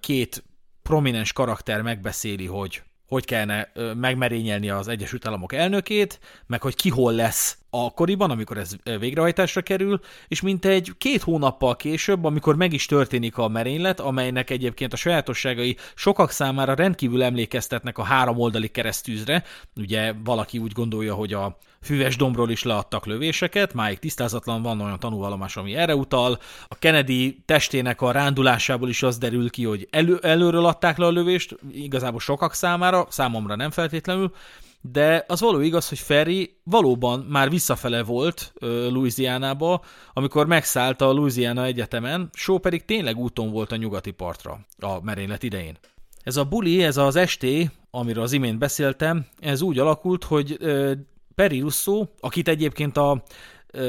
[0.00, 0.44] két
[0.82, 7.12] prominens karakter megbeszéli, hogy hogy kellene megmerényelni az Egyesült Államok elnökét, meg hogy ki hol
[7.12, 12.86] lesz akkoriban, amikor ez végrehajtásra kerül, és mint egy két hónappal később, amikor meg is
[12.86, 19.44] történik a merénylet, amelynek egyébként a sajátosságai sokak számára rendkívül emlékeztetnek a három oldali keresztűzre.
[19.76, 24.98] Ugye valaki úgy gondolja, hogy a füves dombról is leadtak lövéseket, máig tisztázatlan van olyan
[24.98, 26.38] tanúvallomás, ami erre utal.
[26.68, 31.10] A Kennedy testének a rándulásából is az derül ki, hogy elő, előről adták le a
[31.10, 34.32] lövést, igazából sokak számára, számomra nem feltétlenül,
[34.90, 39.82] de az való igaz, hogy Ferry valóban már visszafele volt Louisianába,
[40.12, 45.42] amikor megszállt a Louisiana Egyetemen, Shaw pedig tényleg úton volt a nyugati partra a merénylet
[45.42, 45.78] idején.
[46.22, 50.58] Ez a buli, ez az esté, amiről az imént beszéltem, ez úgy alakult, hogy
[51.34, 53.22] Perry Russo, akit egyébként a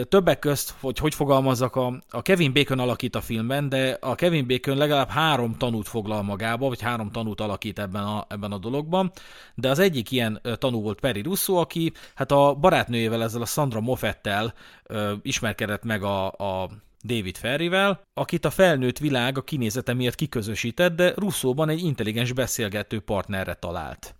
[0.09, 4.47] többek közt, hogy hogy fogalmazzak, a, a Kevin Bacon alakít a filmben, de a Kevin
[4.47, 9.11] Bacon legalább három tanút foglal magába, vagy három tanút alakít ebben a, ebben a dologban,
[9.55, 13.79] de az egyik ilyen tanú volt Perry Russo, aki hát a barátnőjével, ezzel a Sandra
[13.79, 16.69] Moffettel ö, ismerkedett meg a, a
[17.03, 22.99] David Ferrivel, akit a felnőtt világ a kinézete miatt kiközösített, de Russzóban egy intelligens beszélgető
[22.99, 24.15] partnerre talált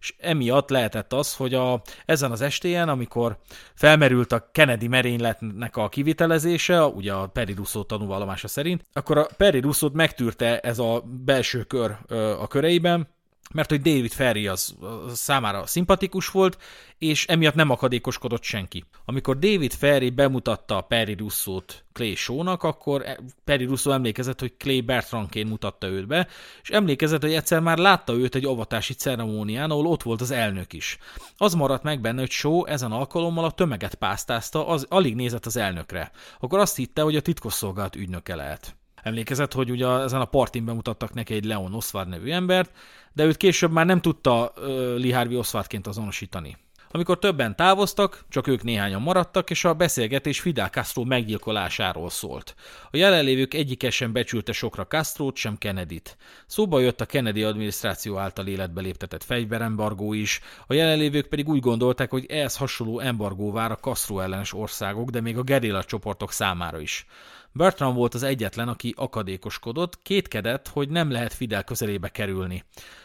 [0.00, 3.38] és emiatt lehetett az, hogy a, ezen az estéjen, amikor
[3.74, 9.60] felmerült a Kennedy merényletnek a kivitelezése, ugye a Perry Russo tanúvallomása szerint, akkor a Perry
[9.60, 11.96] Russo megtűrte ez a belső kör
[12.40, 13.08] a köreiben,
[13.54, 16.58] mert hogy David Ferry az, az számára szimpatikus volt,
[16.98, 18.84] és emiatt nem akadékoskodott senki.
[19.04, 24.80] Amikor David Ferry bemutatta Perry Russo-t Clay Shaw-nak, akkor e- Perry Russo emlékezett, hogy Clay
[24.80, 26.28] Bertrandként mutatta őt be,
[26.62, 30.72] és emlékezett, hogy egyszer már látta őt egy avatási ceremónián, ahol ott volt az elnök
[30.72, 30.98] is.
[31.36, 35.56] Az maradt meg benne, hogy Shaw ezen alkalommal a tömeget pásztázta, az alig nézett az
[35.56, 36.10] elnökre.
[36.40, 38.74] Akkor azt hitte, hogy a titkosszolgálat ügynöke lehet.
[39.02, 42.70] Emlékezett, hogy ugye ezen a partin bemutattak neki egy Leon Oswald nevű embert,
[43.12, 44.64] de őt később már nem tudta uh,
[44.98, 46.56] Lee Harvey Oswaldként azonosítani.
[46.92, 52.54] Amikor többen távoztak, csak ők néhányan maradtak, és a beszélgetés Fidel Castro meggyilkolásáról szólt.
[52.90, 56.16] A jelenlévők egyike sem becsülte sokra Castro-t, sem Kennedy-t.
[56.46, 62.10] Szóba jött a Kennedy adminisztráció által életbe léptetett fegyverembargó is, a jelenlévők pedig úgy gondolták,
[62.10, 66.80] hogy ehhez hasonló embargó vár a Castro ellenes országok, de még a gerilla csoportok számára
[66.80, 67.06] is.
[67.52, 72.64] Bertrand volt az egyetlen, aki akadékoskodott, kétkedett, hogy nem lehet Fidel közelébe kerülni.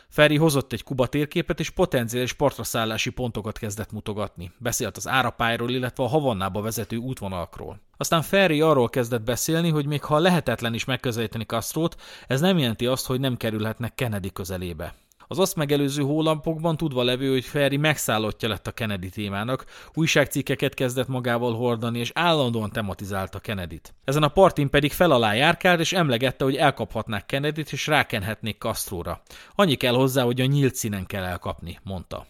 [0.09, 4.51] Ferry hozott egy Kuba térképet, és potenciális partraszállási pontokat kezdett mutogatni.
[4.57, 7.79] Beszélt az árapályról, illetve a Havannába vezető útvonalakról.
[7.97, 11.95] Aztán Ferry arról kezdett beszélni, hogy még ha lehetetlen is megközelíteni Castrót,
[12.27, 14.93] ez nem jelenti azt, hogy nem kerülhetnek Kennedy közelébe.
[15.28, 21.07] Az azt megelőző hónapokban tudva levő, hogy Ferry megszállottja lett a Kennedy témának, újságcikkeket kezdett
[21.07, 23.93] magával hordani, és állandóan tematizálta Kennedy-t.
[24.03, 29.21] Ezen a partin pedig fel járkált, és emlegette, hogy elkaphatnák Kennedy-t, és rákenhetnék Castróra.
[29.55, 32.26] Annyi kell hozzá, hogy a nyílt színen kell elkapni, mondta.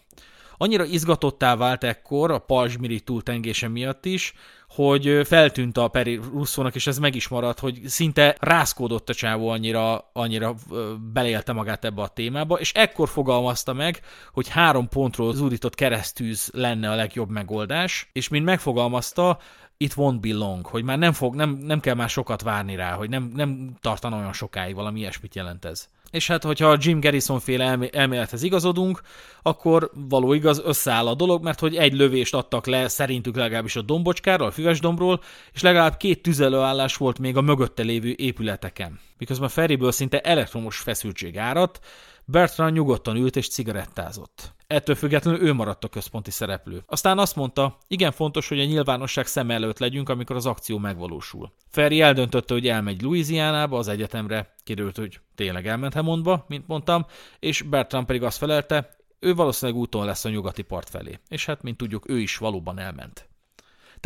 [0.56, 4.34] Annyira izgatottá vált ekkor a Pajzsmiri túltengése miatt is,
[4.68, 9.48] hogy feltűnt a Peri Russzónak, és ez meg is maradt, hogy szinte rászkódott a csávó
[9.48, 10.54] annyira, annyira
[11.12, 14.00] beleélte magát ebbe a témába, és ekkor fogalmazta meg,
[14.32, 19.38] hogy három pontról zúdított keresztűz lenne a legjobb megoldás, és mint megfogalmazta,
[19.76, 22.92] it won't be long, hogy már nem, fog, nem, nem kell már sokat várni rá,
[22.92, 25.88] hogy nem, nem tartana olyan sokáig, valami ilyesmit jelent ez.
[26.10, 29.00] És hát, hogyha a Jim Garrison féle elmélethez igazodunk,
[29.42, 33.82] akkor való igaz, összeáll a dolog, mert hogy egy lövést adtak le szerintük legalábbis a
[33.82, 35.20] dombocskáról, a füves dombról,
[35.52, 39.00] és legalább két tüzelőállás volt még a mögötte lévő épületeken.
[39.18, 41.80] Miközben a Ferryből szinte elektromos feszültség áradt,
[42.24, 44.54] Bertrand nyugodtan ült és cigarettázott.
[44.66, 46.82] Ettől függetlenül ő maradt a központi szereplő.
[46.86, 51.52] Aztán azt mondta, igen fontos, hogy a nyilvánosság szem előtt legyünk, amikor az akció megvalósul.
[51.68, 57.06] Ferry eldöntötte, hogy elmegy Louisianába, az egyetemre, kiderült, hogy tényleg elment Hemondba, mint mondtam,
[57.38, 61.18] és Bertrand pedig azt felelte, ő valószínűleg úton lesz a nyugati part felé.
[61.28, 63.28] És hát, mint tudjuk, ő is valóban elment.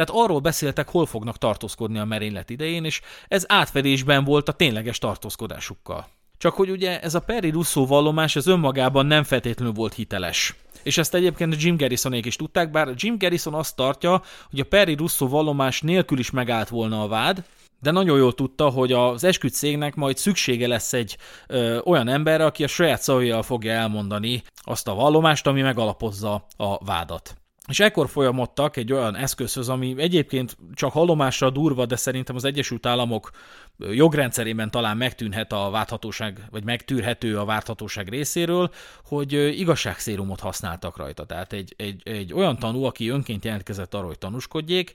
[0.00, 4.98] Tehát arról beszéltek, hol fognak tartózkodni a merénylet idején, és ez átfedésben volt a tényleges
[4.98, 6.06] tartózkodásukkal.
[6.38, 10.54] Csak hogy ugye ez a Perry Russo vallomás az önmagában nem feltétlenül volt hiteles.
[10.82, 14.94] És ezt egyébként Jim Garrisonék is tudták, bár Jim Garrison azt tartja, hogy a Perry
[14.94, 17.44] Russo vallomás nélkül is megállt volna a vád,
[17.80, 22.44] de nagyon jól tudta, hogy az esküdt cégnek majd szüksége lesz egy ö, olyan emberre,
[22.44, 27.39] aki a saját szavaival fogja elmondani azt a vallomást, ami megalapozza a vádat.
[27.70, 32.86] És ekkor folyamodtak egy olyan eszközhöz, ami egyébként csak hallomásra durva, de szerintem az Egyesült
[32.86, 33.30] Államok
[33.78, 38.70] jogrendszerében talán megtűnhet a válthatóság, vagy megtűrhető a válthatóság részéről,
[39.04, 41.24] hogy igazságszérumot használtak rajta.
[41.24, 44.94] Tehát egy, egy, egy olyan tanú, aki önként jelentkezett arra, hogy tanúskodjék,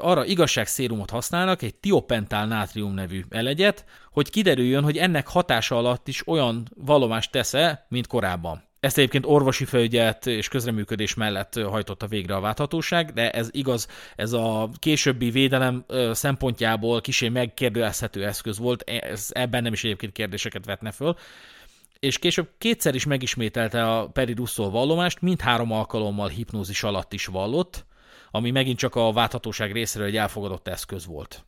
[0.00, 6.28] arra igazságszérumot használnak, egy tiopentál nátrium nevű elegyet, hogy kiderüljön, hogy ennek hatása alatt is
[6.28, 7.54] olyan vallomást tesz
[7.88, 8.65] mint korábban.
[8.86, 14.32] Ezt egyébként orvosi felügyelet és közreműködés mellett hajtotta végre a válthatóság, de ez igaz, ez
[14.32, 20.90] a későbbi védelem szempontjából kisé megkérdőjelezhető eszköz volt, ez ebben nem is egyébként kérdéseket vetne
[20.90, 21.16] föl
[21.98, 27.86] és később kétszer is megismételte a Peri Russo vallomást, mindhárom alkalommal hipnózis alatt is vallott,
[28.30, 31.45] ami megint csak a válthatóság részéről egy elfogadott eszköz volt.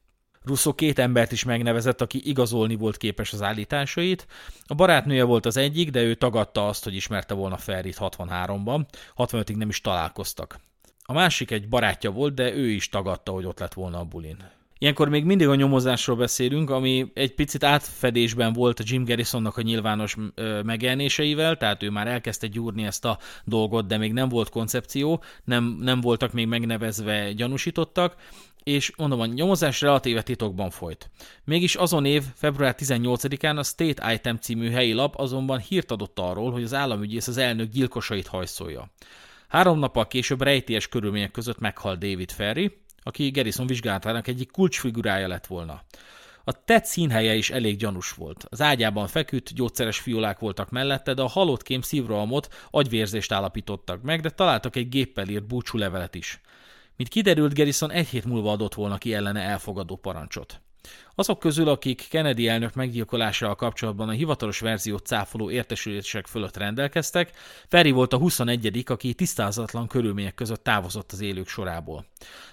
[0.48, 4.26] Russo két embert is megnevezett, aki igazolni volt képes az állításait.
[4.66, 8.84] A barátnője volt az egyik, de ő tagadta azt, hogy ismerte volna Ferrit 63-ban.
[9.16, 10.60] 65-ig nem is találkoztak.
[11.02, 14.36] A másik egy barátja volt, de ő is tagadta, hogy ott lett volna a bulin.
[14.78, 19.62] Ilyenkor még mindig a nyomozásról beszélünk, ami egy picit átfedésben volt a Jim Garrisonnak a
[19.62, 20.16] nyilvános
[20.64, 25.64] megjelenéseivel, tehát ő már elkezdte gyúrni ezt a dolgot, de még nem volt koncepció, nem,
[25.80, 28.16] nem voltak még megnevezve gyanúsítottak,
[28.68, 31.10] és mondom, a nyomozás relatíve titokban folyt.
[31.44, 36.52] Mégis azon év, február 18-án a State Item című helyi lap azonban hírt adott arról,
[36.52, 38.90] hogy az államügyész az elnök gyilkosait hajszolja.
[39.48, 45.46] Három nappal később rejtélyes körülmények között meghal David Ferry, aki Garrison vizsgálatának egyik kulcsfigurája lett
[45.46, 45.82] volna.
[46.44, 48.46] A tett színhelye is elég gyanús volt.
[48.48, 54.20] Az ágyában feküdt, gyógyszeres fiolák voltak mellette, de a halott kém szívrohamot, agyvérzést állapítottak meg,
[54.20, 56.40] de találtak egy géppel írt búcsúlevelet is.
[56.98, 60.60] Mint kiderült, Garrison egy hét múlva adott volna ki ellene elfogadó parancsot.
[61.14, 67.30] Azok közül, akik Kennedy elnök meggyilkolásával kapcsolatban a hivatalos verziót cáfoló értesülések fölött rendelkeztek,
[67.68, 72.04] Ferry volt a 21 aki tisztázatlan körülmények között távozott az élők sorából.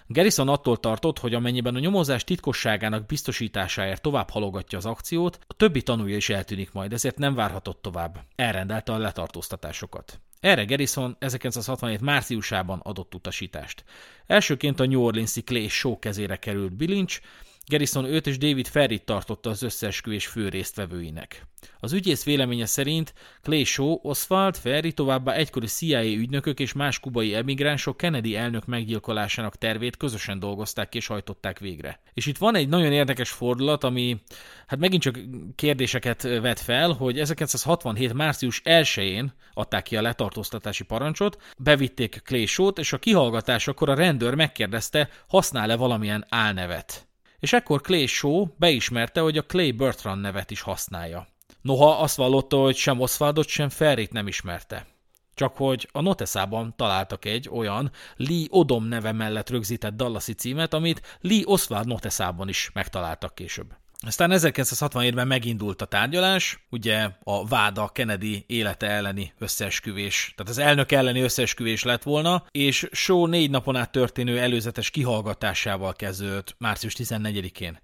[0.08, 5.82] Garrison attól tartott, hogy amennyiben a nyomozás titkosságának biztosításáért tovább halogatja az akciót, a többi
[5.82, 8.20] tanúja is eltűnik majd, ezért nem várhatott tovább.
[8.36, 10.20] Elrendelte a letartóztatásokat.
[10.46, 13.84] Erre Garrison 1967 márciusában adott utasítást.
[14.26, 17.20] Elsőként a New Orleans-i Clay Show kezére került Bilincs,
[17.66, 21.48] Garrison őt és David Ferrit tartotta az összeesküvés fő résztvevőinek.
[21.86, 27.36] Az ügyész véleménye szerint Clay Shaw, Oswald, Ferry továbbá egykori CIA ügynökök és más kubai
[27.36, 32.00] emigránsok Kennedy elnök meggyilkolásának tervét közösen dolgozták és hajtották végre.
[32.14, 34.22] És itt van egy nagyon érdekes fordulat, ami
[34.68, 35.20] hát megint csak
[35.56, 38.14] kérdéseket vet fel, hogy 1967.
[38.14, 44.34] március 1-én adták ki a letartóztatási parancsot, bevitték Clay Shaw-t, és a kihallgatásakor a rendőr
[44.34, 47.08] megkérdezte, használ-e valamilyen álnevet
[47.40, 51.28] és ekkor Clay Shaw beismerte, hogy a Clay Bertrand nevet is használja.
[51.66, 54.86] Noha azt vallotta, hogy sem Oswaldot, sem Ferrit nem ismerte.
[55.34, 61.18] Csak hogy a Noteszában találtak egy olyan Lee Odom neve mellett rögzített Dallasi címet, amit
[61.22, 63.74] Lee Oswald Noteszában is megtaláltak később.
[64.00, 70.92] Aztán 1967-ben megindult a tárgyalás, ugye a váda Kennedy élete elleni összeesküvés, tehát az elnök
[70.92, 77.80] elleni összeesküvés lett volna, és show négy napon át történő előzetes kihallgatásával kezdődött március 14-én.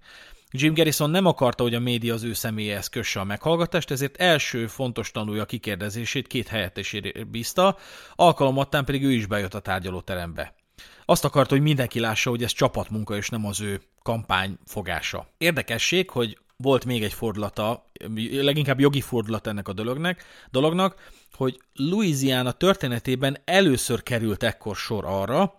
[0.54, 4.66] Jim Garrison nem akarta, hogy a média az ő személyéhez kösse a meghallgatást, ezért első
[4.66, 7.76] fontos tanulja kikérdezését két helyettesére bízta,
[8.14, 10.54] alkalomattán pedig ő is bejött a tárgyalóterembe.
[11.04, 15.26] Azt akarta, hogy mindenki lássa, hogy ez csapatmunka és nem az ő kampány fogása.
[15.38, 17.90] Érdekesség, hogy volt még egy fordulata,
[18.30, 25.58] leginkább jogi fordulat ennek a dolognak, dolognak, hogy Louisiana történetében először került ekkor sor arra,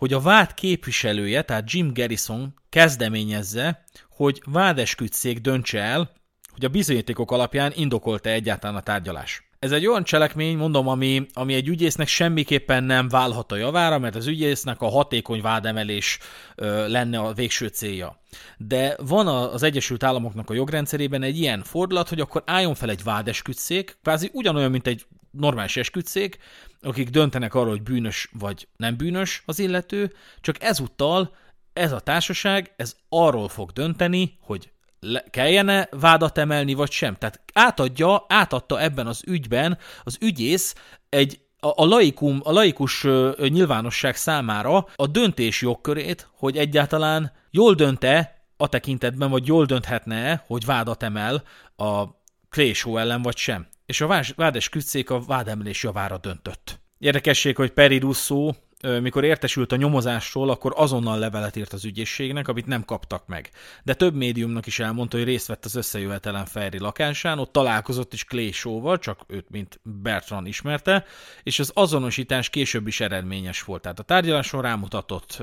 [0.00, 6.10] hogy a vád képviselője, tehát Jim Garrison kezdeményezze, hogy vádesküdszék döntse el,
[6.52, 9.48] hogy a bizonyítékok alapján indokolta egyáltalán a tárgyalás.
[9.58, 14.14] Ez egy olyan cselekmény, mondom, ami, ami egy ügyésznek semmiképpen nem válhat a javára, mert
[14.14, 16.18] az ügyésznek a hatékony vádemelés
[16.54, 18.20] ö, lenne a végső célja.
[18.56, 23.02] De van az Egyesült Államoknak a jogrendszerében egy ilyen fordulat, hogy akkor álljon fel egy
[23.02, 26.38] vádeskütszék, kvázi ugyanolyan, mint egy normális eskütszék,
[26.82, 31.34] akik döntenek arról, hogy bűnös vagy nem bűnös az illető, csak ezúttal
[31.72, 34.70] ez a társaság, ez arról fog dönteni, hogy
[35.00, 37.16] le, kellene vádat emelni, vagy sem.
[37.16, 40.74] Tehát átadja, átadta ebben az ügyben az ügyész
[41.08, 43.06] egy a, laikum, a laikus
[43.36, 50.64] nyilvánosság számára a döntés jogkörét, hogy egyáltalán jól dönte a tekintetben, vagy jól dönthetne hogy
[50.64, 51.42] vádat emel
[51.76, 52.04] a
[52.48, 53.66] Clay Show ellen, vagy sem.
[53.90, 56.80] És a vádes küzdszék a vádemelés javára döntött.
[56.98, 58.52] Érdekesség, hogy Peri Russo
[59.00, 63.50] mikor értesült a nyomozásról, akkor azonnal levelet írt az ügyészségnek, amit nem kaptak meg.
[63.82, 68.24] De több médiumnak is elmondta, hogy részt vett az összejövetelen Ferri lakásán, ott találkozott is
[68.24, 71.04] Clay Shaw-val, csak őt, mint Bertrand ismerte,
[71.42, 73.82] és az azonosítás később is eredményes volt.
[73.82, 75.42] Tehát a tárgyaláson rámutatott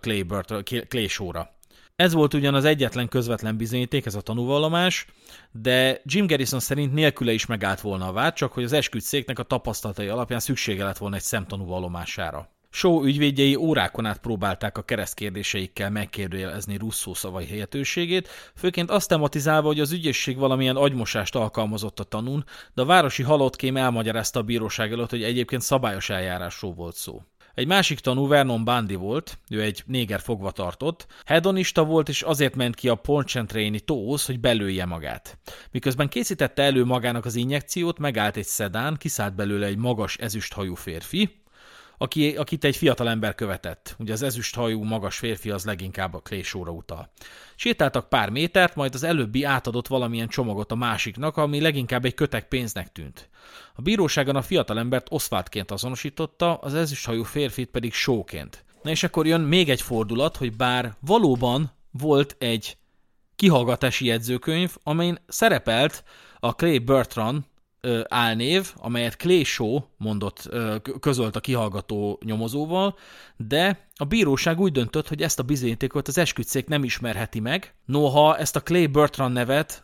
[0.00, 0.52] Clay, Bert,
[0.88, 1.53] Clay Shaw-ra.
[1.96, 5.06] Ez volt ugyan az egyetlen közvetlen bizonyíték, ez a tanúvallomás,
[5.52, 9.42] de Jim Garrison szerint nélküle is megállt volna a vád, csak hogy az esküdszéknek a
[9.42, 12.50] tapasztalatai alapján szüksége lett volna egy szemtanú vallomására.
[12.70, 19.80] Show ügyvédjei órákon át próbálták a keresztkérdéseikkel megkérdőjelezni Russo szavai helyetőségét, főként azt tematizálva, hogy
[19.80, 25.10] az ügyészség valamilyen agymosást alkalmazott a tanún, de a városi halottkém elmagyarázta a bíróság előtt,
[25.10, 27.22] hogy egyébként szabályos eljárásról volt szó.
[27.54, 32.54] Egy másik tanú Vernon Bandi volt, ő egy néger fogva tartott, hedonista volt, és azért
[32.54, 35.38] ment ki a Pontchentraini tóhoz, hogy belője magát.
[35.70, 41.43] Miközben készítette elő magának az injekciót, megállt egy szedán, kiszállt belőle egy magas ezüsthajú férfi,
[41.98, 43.96] aki, akit egy fiatal ember követett.
[43.98, 47.10] Ugye az ezüsthajú magas férfi az leginkább a klésóra utal.
[47.56, 52.48] Sétáltak pár métert, majd az előbbi átadott valamilyen csomagot a másiknak, ami leginkább egy kötek
[52.48, 53.28] pénznek tűnt.
[53.74, 58.64] A bíróságon a fiatal embert Oswaldként azonosította, az ezüsthajú férfit pedig sóként.
[58.82, 62.76] Na és akkor jön még egy fordulat, hogy bár valóban volt egy
[63.36, 66.04] kihallgatási jegyzőkönyv, amelyen szerepelt
[66.40, 67.42] a Clay Bertrand
[68.08, 70.50] álnév, amelyet Clay Shaw mondott,
[71.00, 72.96] közölt a kihallgató nyomozóval,
[73.36, 78.36] de a bíróság úgy döntött, hogy ezt a bizonyítékot az esküdszék nem ismerheti meg, noha
[78.36, 79.82] ezt a Clay Bertrand nevet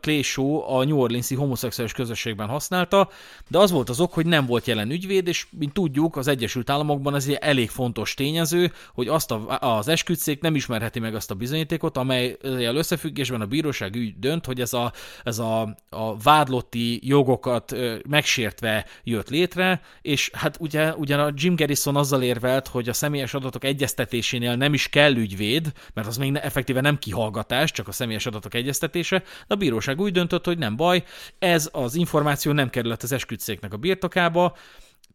[0.00, 3.08] Clay Shaw a New Orleans-i homoszexuális közösségben használta,
[3.48, 6.70] de az volt az ok, hogy nem volt jelen ügyvéd, és mint tudjuk, az Egyesült
[6.70, 11.30] Államokban ez egy elég fontos tényező, hogy azt a, az esküdszék nem ismerheti meg azt
[11.30, 14.92] a bizonyítékot, amely összefüggésben a bíróság úgy dönt, hogy ez a,
[15.24, 17.76] ez a, a vádlotti jogokat
[18.08, 23.34] megsértve jött létre, és hát ugye, ugyan a Jim Garrison azzal érvelt, hogy a személyes
[23.52, 28.26] adatok egyeztetésénél nem is kell ügyvéd, mert az még effektíve nem kihallgatás, csak a személyes
[28.26, 31.04] adatok egyeztetése, de a bíróság úgy döntött, hogy nem baj,
[31.38, 34.56] ez az információ nem kerülhet az esküdszéknek a birtokába,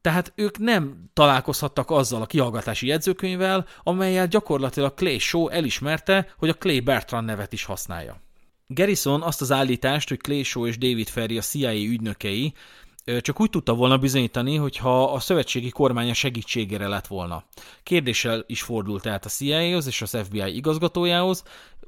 [0.01, 6.53] tehát ők nem találkozhattak azzal a kihallgatási jegyzőkönyvvel, amelyel gyakorlatilag Clay Shaw elismerte, hogy a
[6.53, 8.21] Clay Bertrand nevet is használja.
[8.67, 12.53] Garrison azt az állítást, hogy Clay Shaw és David Ferry a CIA ügynökei,
[13.21, 17.43] csak úgy tudta volna bizonyítani, hogyha a szövetségi kormánya segítségére lett volna.
[17.83, 21.43] Kérdéssel is fordult át a CIA-hoz és az FBI igazgatójához,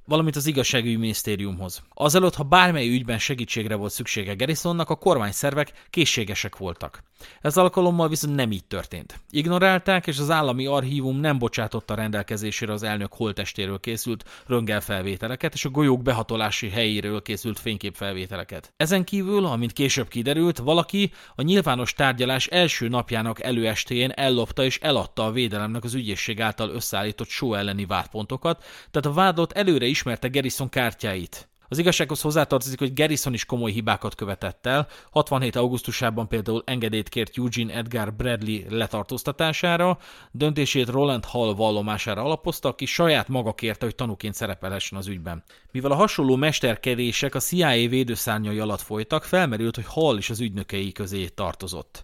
[0.09, 1.83] valamint az igazságügyi minisztériumhoz.
[1.93, 7.03] Azelőtt, ha bármely ügyben segítségre volt szüksége Garrisonnak, a kormányszervek készségesek voltak.
[7.41, 9.19] Ez alkalommal viszont nem így történt.
[9.29, 15.69] Ignorálták, és az állami archívum nem bocsátotta rendelkezésére az elnök holtestéről készült röngelfelvételeket és a
[15.69, 18.73] golyók behatolási helyéről készült fényképfelvételeket.
[18.77, 25.25] Ezen kívül, amint később kiderült, valaki a nyilvános tárgyalás első napjának előestéjén ellopta és eladta
[25.25, 30.69] a védelemnek az ügyészség által összeállított só elleni vádpontokat, tehát a vádlott előre ismerte Garrison
[30.69, 31.49] kártyáit.
[31.71, 34.87] Az igazsághoz hozzátartozik, hogy Garrison is komoly hibákat követett el.
[35.11, 35.55] 67.
[35.55, 39.97] augusztusában például engedélyt kért Eugene Edgar Bradley letartóztatására,
[40.31, 45.43] döntését Roland Hall vallomására alapozta, aki saját maga kérte, hogy tanúként szerepelhessen az ügyben.
[45.71, 50.91] Mivel a hasonló mesterkedések a CIA védőszárnyai alatt folytak, felmerült, hogy Hall is az ügynökei
[50.91, 52.03] közé tartozott.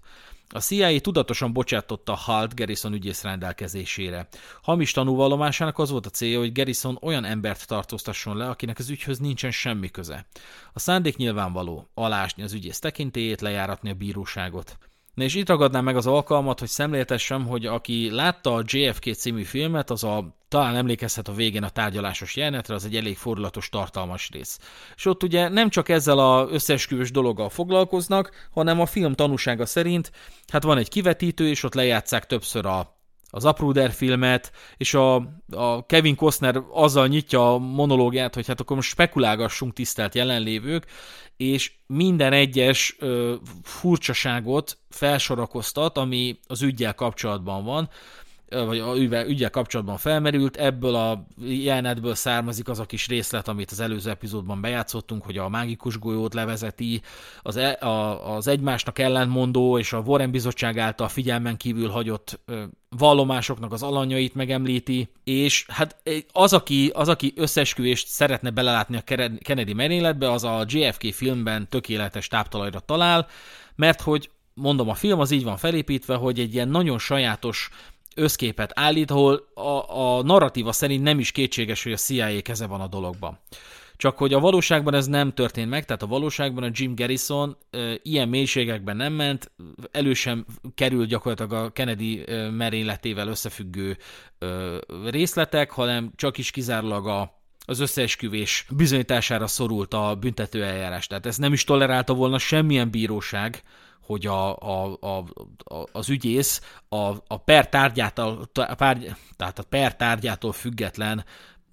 [0.49, 4.27] A CIA tudatosan bocsátotta Halt Garrison ügyész rendelkezésére.
[4.61, 9.19] Hamis tanúvallomásának az volt a célja, hogy Garrison olyan embert tartóztasson le, akinek az ügyhöz
[9.19, 10.25] nincsen semmi köze.
[10.73, 14.77] A szándék nyilvánvaló, alásni az ügyész tekintélyét, lejáratni a bíróságot.
[15.15, 19.43] Na és itt ragadnám meg az alkalmat, hogy szemléltessem, hogy aki látta a JFK című
[19.43, 24.29] filmet, az a talán emlékezhet a végén a tárgyalásos jelenetre, az egy elég fordulatos, tartalmas
[24.31, 24.59] rész.
[24.95, 30.11] És ott ugye nem csak ezzel a összeesküvős dologgal foglalkoznak, hanem a film tanúsága szerint,
[30.47, 32.95] hát van egy kivetítő, és ott lejátszák többször a
[33.35, 35.15] az Apruder filmet, és a,
[35.51, 40.85] a Kevin Costner azzal nyitja a monológiát, hogy hát akkor most spekulálgassunk tisztelt jelenlévők,
[41.37, 43.33] és minden egyes ö,
[43.63, 47.89] furcsaságot felsorakoztat, ami az ügyel kapcsolatban van,
[48.49, 48.95] vagy a
[49.27, 54.61] ügyel kapcsolatban felmerült, ebből a jelenetből származik az a kis részlet, amit az előző epizódban
[54.61, 57.01] bejátszottunk, hogy a mágikus golyót levezeti,
[57.41, 62.39] az, e, a, az egymásnak ellentmondó és a Warren Bizottság által figyelmen kívül hagyott
[62.97, 65.95] vallomásoknak az alanyait megemlíti, és hát
[66.31, 69.03] az, aki, az, aki összeesküvést szeretne belelátni a
[69.39, 73.27] Kennedy merényletbe, az a JFK filmben tökéletes táptalajra talál,
[73.75, 77.69] mert hogy mondom, a film az így van felépítve, hogy egy ilyen nagyon sajátos
[78.15, 82.81] összképet állít, ahol a, a narratíva szerint nem is kétséges, hogy a CIA keze van
[82.81, 83.39] a dologban.
[83.97, 87.57] Csak hogy a valóságban ez nem történt meg, tehát a valóságban a Jim Garrison
[88.01, 89.51] ilyen mélységekben nem ment,
[89.91, 93.97] elő sem került gyakorlatilag a Kennedy merényletével összefüggő
[95.09, 101.07] részletek, hanem csak is kizárólag a, az összeesküvés bizonyítására szorult a büntetőeljárás.
[101.07, 103.63] Tehát ezt nem is tolerálta volna semmilyen bíróság,
[104.01, 105.17] hogy a, a, a,
[105.63, 111.25] a, az ügyész a, a per tárgyától, tehát a per tárgyától független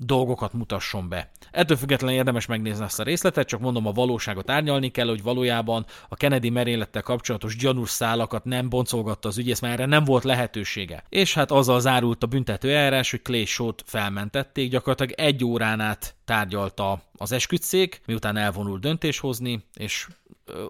[0.04, 1.30] dolgokat mutasson be.
[1.50, 5.86] Ettől függetlenül érdemes megnézni ezt a részletet, csak mondom, a valóságot árnyalni kell, hogy valójában
[6.08, 11.04] a Kennedy merénylettel kapcsolatos gyanús szálakat nem boncolgatta az ügyész, mert erre nem volt lehetősége.
[11.08, 16.14] És hát azzal zárult a büntető eljárás, hogy Clay Shot felmentették, gyakorlatilag egy órán át
[16.24, 20.06] tárgyalta az esküdszék, miután elvonult döntés hozni, és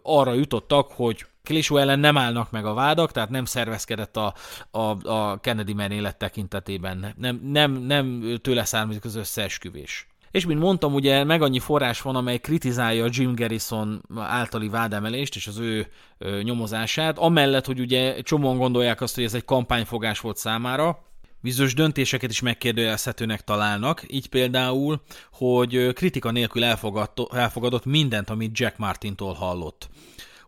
[0.03, 4.35] arra jutottak, hogy Klésó ellen nem állnak meg a vádak, tehát nem szervezkedett a,
[4.71, 7.15] a, a Kennedy merénylet tekintetében.
[7.17, 10.07] Nem, nem, nem tőle származik az összeesküvés.
[10.31, 15.47] És mint mondtam, ugye meg annyi forrás van, amely kritizálja Jim Garrison általi vádemelést és
[15.47, 15.87] az ő
[16.43, 21.03] nyomozását, amellett, hogy ugye csomóan gondolják azt, hogy ez egy kampányfogás volt számára,
[21.41, 26.65] bizonyos döntéseket is megkérdőjelezhetőnek találnak, így például, hogy kritika nélkül
[27.31, 29.89] elfogadott mindent, amit Jack Martintól hallott.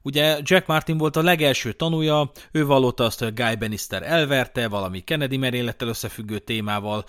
[0.06, 5.00] Ugye Jack Martin volt a legelső tanúja, ő vallotta azt, hogy Guy Bannister elverte, valami
[5.00, 7.04] Kennedy merénylettel összefüggő témával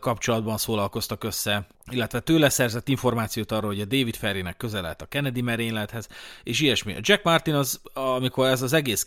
[0.00, 5.40] kapcsolatban szólalkoztak össze, illetve tőle szerzett információt arról, hogy a David Ferrynek közelelt a Kennedy
[5.40, 6.08] merénylethez,
[6.42, 6.94] és ilyesmi.
[6.94, 9.04] A Jack Martin az, amikor ez az egész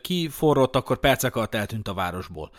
[0.00, 2.50] kiforrott, akkor percek alatt eltűnt a városból.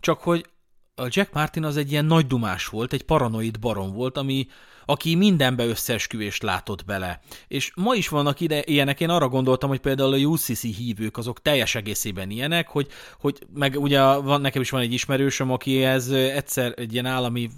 [0.00, 0.46] Csak hogy
[0.94, 4.46] a Jack Martin az egy ilyen nagy dumás volt, egy paranoid baron volt, ami,
[4.90, 7.20] aki mindenbe összeesküvést látott bele.
[7.48, 11.42] És ma is vannak ide ilyenek, én arra gondoltam, hogy például a UCC hívők azok
[11.42, 12.86] teljes egészében ilyenek, hogy,
[13.20, 17.50] hogy meg ugye van, nekem is van egy ismerősöm, aki ez egyszer egy ilyen állami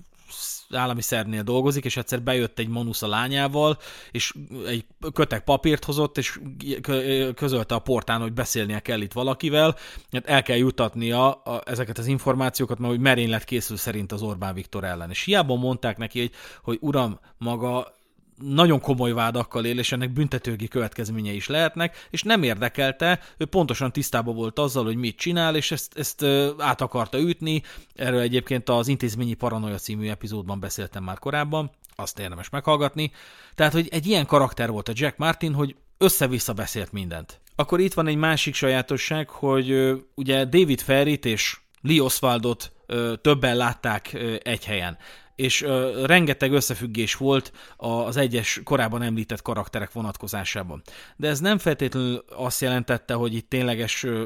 [0.72, 3.78] állami szernél dolgozik, és egyszer bejött egy manusz a lányával,
[4.10, 4.34] és
[4.66, 6.40] egy kötek papírt hozott, és
[7.34, 9.76] közölte a portán, hogy beszélnie kell itt valakivel,
[10.12, 14.54] hát el kell jutatnia a, ezeket az információkat, mert hogy merénylet készül szerint az Orbán
[14.54, 15.10] Viktor ellen.
[15.10, 17.98] És hiába mondták neki, hogy, hogy uram, maga
[18.40, 23.92] nagyon komoly vádakkal él, és ennek büntetőgi következményei is lehetnek, és nem érdekelte, ő pontosan
[23.92, 26.24] tisztában volt azzal, hogy mit csinál, és ezt, ezt
[26.58, 27.62] át akarta ütni.
[27.94, 33.12] Erről egyébként az Intézményi Paranoia című epizódban beszéltem már korábban, azt érdemes meghallgatni.
[33.54, 37.40] Tehát, hogy egy ilyen karakter volt a Jack Martin, hogy össze-vissza beszélt mindent.
[37.54, 39.74] Akkor itt van egy másik sajátosság, hogy
[40.14, 42.72] ugye David Ferrit és Lee Oswaldot
[43.20, 44.12] többen látták
[44.42, 44.98] egy helyen
[45.40, 50.82] és uh, rengeteg összefüggés volt az egyes korábban említett karakterek vonatkozásában.
[51.16, 54.24] De ez nem feltétlenül azt jelentette, hogy itt tényleges uh,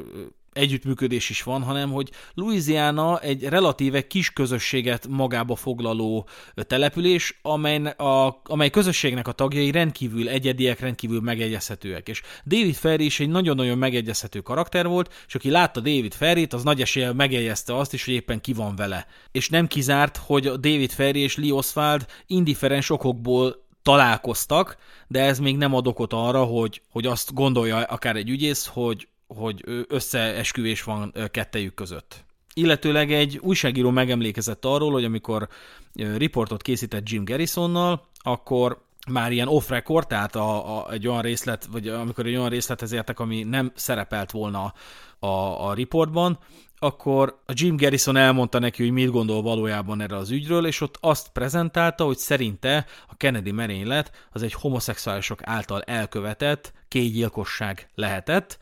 [0.55, 8.41] együttműködés is van, hanem hogy Louisiana egy relatíve kis közösséget magába foglaló település, amely, a,
[8.45, 12.09] amely közösségnek a tagjai rendkívül egyediek, rendkívül megegyezhetőek.
[12.09, 16.63] És David Ferry is egy nagyon-nagyon megegyezhető karakter volt, és aki látta David Ferryt, az
[16.63, 19.07] nagy esélye megjegyezte azt is, hogy éppen ki van vele.
[19.33, 24.77] És nem kizárt, hogy David Ferry és Lee Oswald indiferens okokból találkoztak,
[25.09, 29.09] de ez még nem ad okot arra, hogy, hogy azt gondolja akár egy ügyész, hogy
[29.35, 32.25] hogy összeesküvés van kettejük között.
[32.55, 35.49] Illetőleg egy újságíró megemlékezett arról, hogy amikor
[35.95, 41.89] riportot készített Jim Garrisonnal, akkor már ilyen off-record, tehát a, a, egy olyan részlet, vagy
[41.89, 44.73] amikor egy olyan részlethez értek, ami nem szerepelt volna
[45.19, 45.27] a,
[45.69, 46.39] a riportban,
[46.79, 50.99] akkor a Jim Garrison elmondta neki, hogy mit gondol valójában erre az ügyről, és ott
[51.01, 58.59] azt prezentálta, hogy szerinte a Kennedy merénylet az egy homoszexuálisok által elkövetett kégyilkosság lehetett,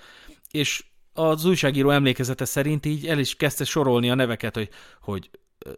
[0.52, 4.68] és az újságíró emlékezete szerint így el is kezdte sorolni a neveket, hogy,
[5.00, 5.30] hogy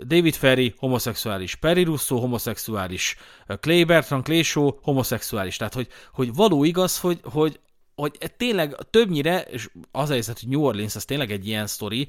[0.06, 3.16] David Ferry homoszexuális, Perry Russo homoszexuális,
[3.60, 5.56] Clay Bertrand Clay Shaw homoszexuális.
[5.56, 7.60] Tehát, hogy, hogy való igaz, hogy, hogy,
[7.94, 12.08] hogy tényleg többnyire, és az a helyzet, hogy New Orleans az tényleg egy ilyen sztori,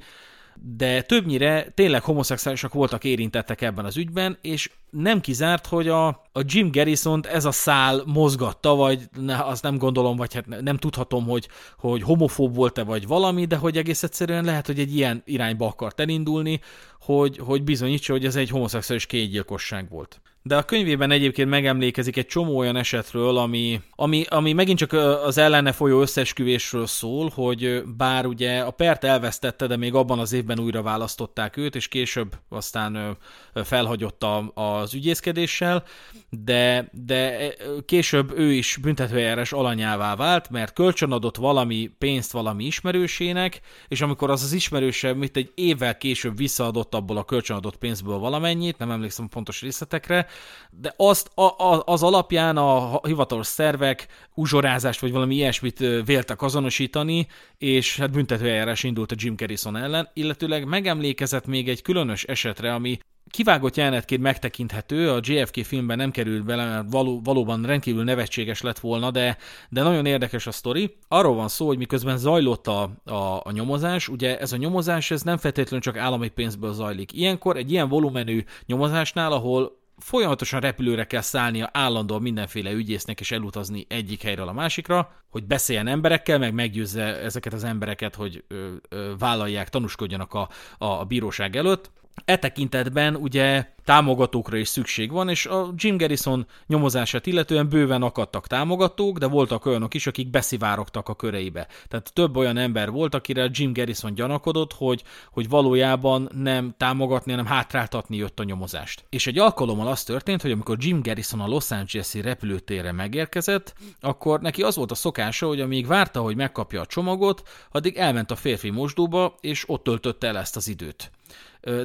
[0.62, 6.42] de többnyire tényleg homoszexuálisak voltak érintettek ebben az ügyben, és nem kizárt, hogy a, a
[6.44, 11.24] Jim garrison ez a szál mozgatta, vagy ne, azt nem gondolom, vagy hát nem tudhatom,
[11.24, 11.48] hogy,
[11.78, 16.00] hogy homofób volt-e, vagy valami, de hogy egész egyszerűen lehet, hogy egy ilyen irányba akart
[16.00, 16.60] elindulni,
[17.00, 22.26] hogy, hogy bizonyítsa, hogy ez egy homoszexuális kétgyilkosság volt de a könyvében egyébként megemlékezik egy
[22.26, 24.92] csomó olyan esetről, ami, ami, ami megint csak
[25.24, 30.32] az ellene folyó összesküvésről szól, hogy bár ugye a pert elvesztette, de még abban az
[30.32, 33.16] évben újra választották őt, és később aztán
[33.54, 35.84] felhagyott a, az ügyészkedéssel,
[36.30, 37.52] de, de
[37.86, 44.42] később ő is büntetőjárás alanyává vált, mert kölcsönadott valami pénzt valami ismerősének, és amikor az
[44.42, 49.32] az ismerőse mit egy évvel később visszaadott abból a kölcsönadott pénzből valamennyit, nem emlékszem a
[49.32, 50.26] pontos részletekre,
[50.70, 57.26] de azt a, a, az alapján a hivatalos szervek uzsorázást vagy valami ilyesmit véltek azonosítani,
[57.58, 62.98] és hát büntetőeljárás indult a Jim Garrison ellen, illetőleg megemlékezett még egy különös esetre, ami
[63.30, 68.78] kivágott jelenetként megtekinthető, a JFK filmben nem került bele, mert való, valóban rendkívül nevetséges lett
[68.78, 69.36] volna, de,
[69.68, 70.96] de nagyon érdekes a sztori.
[71.08, 75.22] Arról van szó, hogy miközben zajlott a, a, a nyomozás, ugye ez a nyomozás ez
[75.22, 77.12] nem feltétlenül csak állami pénzből zajlik.
[77.12, 83.86] Ilyenkor egy ilyen volumenű nyomozásnál, ahol folyamatosan repülőre kell szállnia állandóan mindenféle ügyésznek és elutazni
[83.88, 89.12] egyik helyről a másikra, hogy beszéljen emberekkel, meg meggyőzze ezeket az embereket, hogy ö, ö,
[89.18, 91.90] vállalják, tanúskodjanak a, a, a bíróság előtt.
[92.24, 98.46] E tekintetben ugye támogatókra is szükség van, és a Jim Garrison nyomozását illetően bőven akadtak
[98.46, 101.66] támogatók, de voltak olyanok is, akik beszivárogtak a köreibe.
[101.88, 107.46] Tehát több olyan ember volt, akire Jim Garrison gyanakodott, hogy, hogy valójában nem támogatni, hanem
[107.46, 109.04] hátráltatni jött a nyomozást.
[109.10, 114.40] És egy alkalommal az történt, hogy amikor Jim Garrison a Los Angeles-i repülőtérre megérkezett, akkor
[114.40, 118.36] neki az volt a szokása, hogy amíg várta, hogy megkapja a csomagot, addig elment a
[118.36, 121.10] férfi mosdóba, és ott töltötte el ezt az időt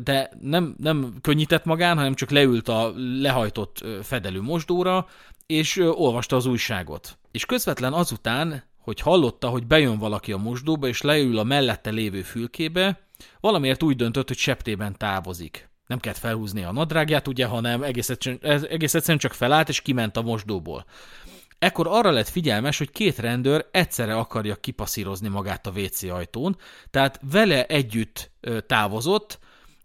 [0.04, 5.08] de nem, nem könnyített magán, hanem csak leült a lehajtott fedelű mosdóra,
[5.46, 7.18] és olvasta az újságot.
[7.32, 12.22] És közvetlen azután, hogy hallotta, hogy bejön valaki a mosdóba, és leül a mellette lévő
[12.22, 13.08] fülkébe,
[13.40, 15.70] valamiért úgy döntött, hogy septében távozik.
[15.88, 20.18] Nem kellett felhúzni a nadrágját, ugye, hanem egész egyszerűen, egész egyszerűen csak felállt, és kiment
[20.18, 20.86] a mosdóból.
[21.62, 26.58] Ekkor arra lett figyelmes, hogy két rendőr egyszerre akarja kipasszírozni magát a WC ajtón,
[26.92, 28.32] tehát vele együtt
[28.68, 29.40] távozott,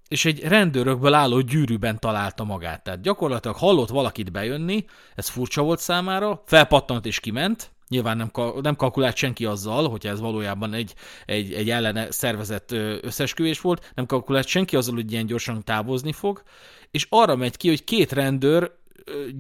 [0.08, 2.82] és egy rendőrökből álló gyűrűben találta magát.
[2.82, 8.76] Tehát gyakorlatilag hallott valakit bejönni, ez furcsa volt számára, felpattant és kiment, Nyilván nem, nem
[8.76, 10.94] kalkulált senki azzal, hogy ez valójában egy,
[11.26, 16.42] egy, egy ellene szervezett összesküvés volt, nem kalkulált senki azzal, hogy ilyen gyorsan távozni fog,
[16.90, 18.72] és arra megy ki, hogy két rendőr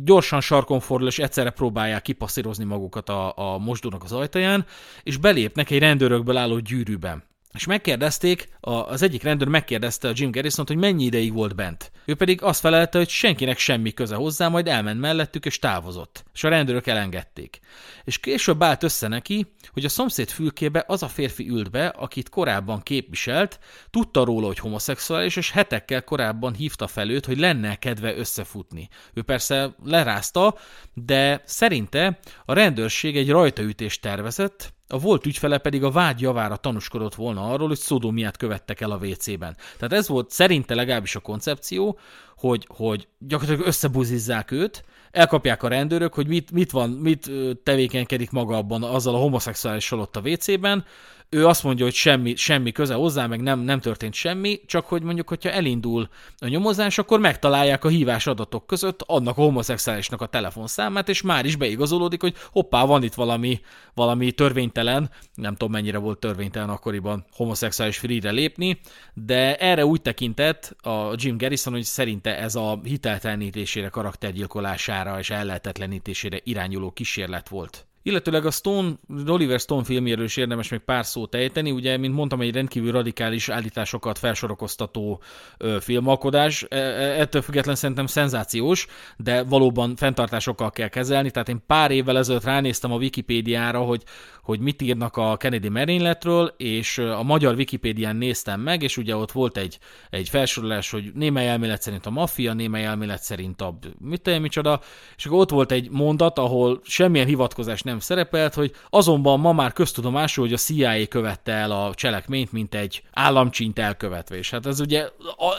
[0.04, 4.66] gyorsan sarkon fordul, és egyszerre próbálják kipasszírozni magukat a, a mosdónak az ajtaján,
[5.02, 7.24] és belépnek egy rendőrökből álló gyűrűben.
[7.52, 11.92] És megkérdezték, az egyik rendőr megkérdezte a Jim Garrison-t, hogy mennyi ideig volt bent.
[12.04, 16.24] Ő pedig azt felelte, hogy senkinek semmi köze hozzá, majd elment mellettük és távozott.
[16.34, 17.60] És a rendőrök elengedték.
[18.04, 22.28] És később állt össze neki, hogy a szomszéd fülkébe az a férfi ült be, akit
[22.28, 23.58] korábban képviselt,
[23.90, 28.88] tudta róla, hogy homoszexuális, és hetekkel korábban hívta fel őt, hogy lenne kedve összefutni.
[29.14, 30.58] Ő persze lerázta,
[30.94, 37.14] de szerinte a rendőrség egy rajtaütést tervezett, a volt ügyfele pedig a vád javára tanúskodott
[37.14, 39.56] volna arról, hogy szodómiát követtek el a WC-ben.
[39.76, 41.98] Tehát ez volt szerinte legalábbis a koncepció,
[42.36, 47.30] hogy, hogy gyakorlatilag összebuzizzák őt, elkapják a rendőrök, hogy mit, mit van, mit
[47.62, 50.84] tevékenykedik maga abban azzal a homoszexuális ott a WC-ben,
[51.28, 55.02] ő azt mondja, hogy semmi, semmi köze hozzá, meg nem, nem történt semmi, csak hogy
[55.02, 56.08] mondjuk, hogyha elindul
[56.38, 61.44] a nyomozás, akkor megtalálják a hívás adatok között annak a homoszexuálisnak a telefonszámát, és már
[61.44, 63.60] is beigazolódik, hogy hoppá, van itt valami,
[63.94, 68.80] valami törvénytelen, nem tudom mennyire volt törvénytelen akkoriban homoszexuális free lépni,
[69.14, 71.82] de erre úgy tekintett a Jim Garrison, hogy
[72.26, 77.85] szerinte ez a hiteltelenítésére, karaktergyilkolására és ellehetetlenítésére irányuló kísérlet volt.
[78.06, 78.92] Illetőleg a Stone,
[79.26, 83.48] Oliver Stone filmjéről is érdemes még pár szót ejteni, ugye, mint mondtam, egy rendkívül radikális
[83.48, 85.22] állításokat felsorokoztató
[85.58, 88.86] ö, filmalkodás, e, e, ettől független szerintem szenzációs,
[89.16, 94.02] de valóban fenntartásokkal kell kezelni, tehát én pár évvel ezelőtt ránéztem a Wikipédiára, hogy,
[94.42, 99.32] hogy mit írnak a Kennedy merényletről, és a magyar Wikipédián néztem meg, és ugye ott
[99.32, 99.78] volt egy,
[100.10, 104.80] egy felsorolás, hogy némely elmélet szerint a maffia, némely elmélet szerint a mit micsoda,
[105.16, 109.72] és akkor ott volt egy mondat, ahol semmilyen hivatkozás nem szerepelt, hogy azonban ma már
[109.72, 114.36] köztudomású, hogy a CIA követte el a cselekményt, mint egy államcsint elkövetve.
[114.36, 115.08] És hát ez ugye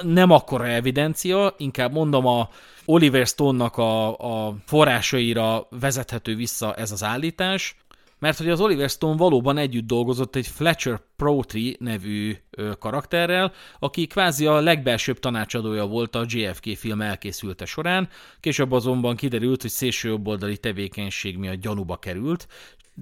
[0.01, 2.49] nem akkora evidencia, inkább mondom a
[2.85, 7.75] Oliver Stone-nak a, a forrásaira vezethető vissza ez az állítás,
[8.19, 12.35] mert hogy az Oliver Stone valóban együtt dolgozott egy Fletcher Protri nevű
[12.79, 18.09] karakterrel, aki kvázi a legbelsőbb tanácsadója volt a JFK film elkészülte során,
[18.39, 22.47] később azonban kiderült, hogy szélső jobboldali tevékenység miatt gyanúba került,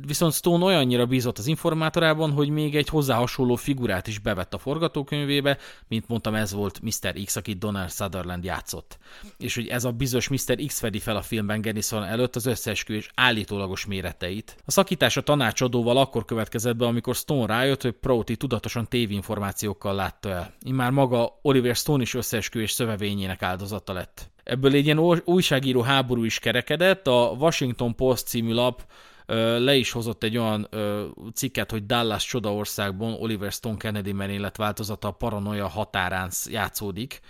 [0.04, 4.58] Viszont Stone olyannyira bízott az informátorában, hogy még egy hozzá hasonló figurát is bevett a
[4.58, 7.14] forgatókönyvébe, mint mondtam, ez volt Mr.
[7.26, 8.98] X, akit Donald Sutherland játszott.
[9.38, 10.56] És hogy ez a bizonyos Mr.
[10.66, 14.56] X fedi fel a filmben Gennison előtt az összeesküvés állítólagos méreteit.
[14.66, 20.30] A szakítás a tanácsadóval akkor következett be, amikor Stone rájött, hogy Prouty tudatosan tévinformációkkal látta
[20.30, 20.54] el.
[20.62, 24.32] Immár maga Oliver Stone is összeesküvés szövevényének áldozata lett.
[24.44, 28.84] Ebből egy ilyen újságíró háború is kerekedett, a Washington Post című lap
[29.58, 30.70] le is hozott egy olyan
[31.34, 37.22] cikket, hogy Dallas csodaországban Oliver Stone Kennedy merénylet változata a paranoia határán játszódik,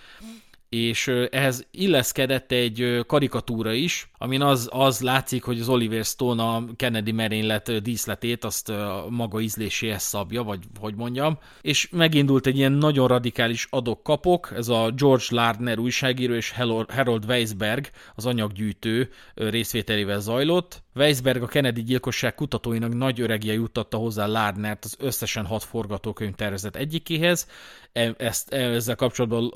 [0.70, 6.66] és ehhez illeszkedett egy karikatúra is, amin az, az látszik, hogy az Oliver Stone a
[6.76, 8.72] Kennedy merénylet díszletét azt
[9.10, 14.92] maga ízléséhez szabja, vagy hogy mondjam, és megindult egy ilyen nagyon radikális adok-kapok, ez a
[14.96, 16.54] George Lardner újságíró és
[16.88, 24.26] Harold Weisberg, az anyaggyűjtő részvételével zajlott, Weisberg a Kennedy gyilkosság kutatóinak nagy öregje juttatta hozzá
[24.26, 27.48] Lardnert az összesen hat forgatókönyv tervezet egyikéhez.
[27.92, 29.54] E, ezt, ezzel kapcsolatban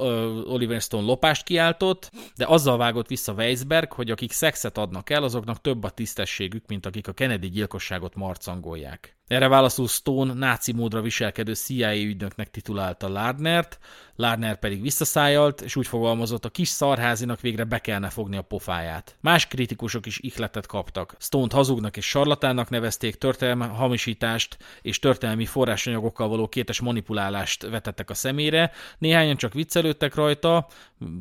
[0.48, 5.62] Oliver Stone lopást kiáltott, de azzal vágott vissza Weisberg, hogy akik szexet adnak el, azoknak
[5.62, 9.19] több a tisztességük, mint akik a Kennedy gyilkosságot marcangolják.
[9.30, 13.80] Erre válaszul Stone náci módra viselkedő CIA ügynöknek titulálta Lardnert,
[14.20, 19.16] Lardner pedig visszaszájalt, és úgy fogalmazott, a kis szarházinak végre be kellene fogni a pofáját.
[19.22, 21.16] Más kritikusok is ihletet kaptak.
[21.20, 28.14] Stone-t hazugnak és sarlatánnak nevezték, történelmi hamisítást és történelmi forrásanyagokkal való kétes manipulálást vetettek a
[28.14, 30.68] szemére, néhányan csak viccelődtek rajta,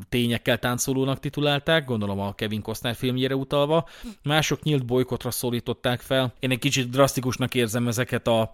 [0.09, 3.87] tényekkel táncolónak titulálták, gondolom a Kevin Costner filmjére utalva,
[4.23, 6.33] mások nyílt bolykotra szólították fel.
[6.39, 8.51] Én egy kicsit drasztikusnak érzem ezeket a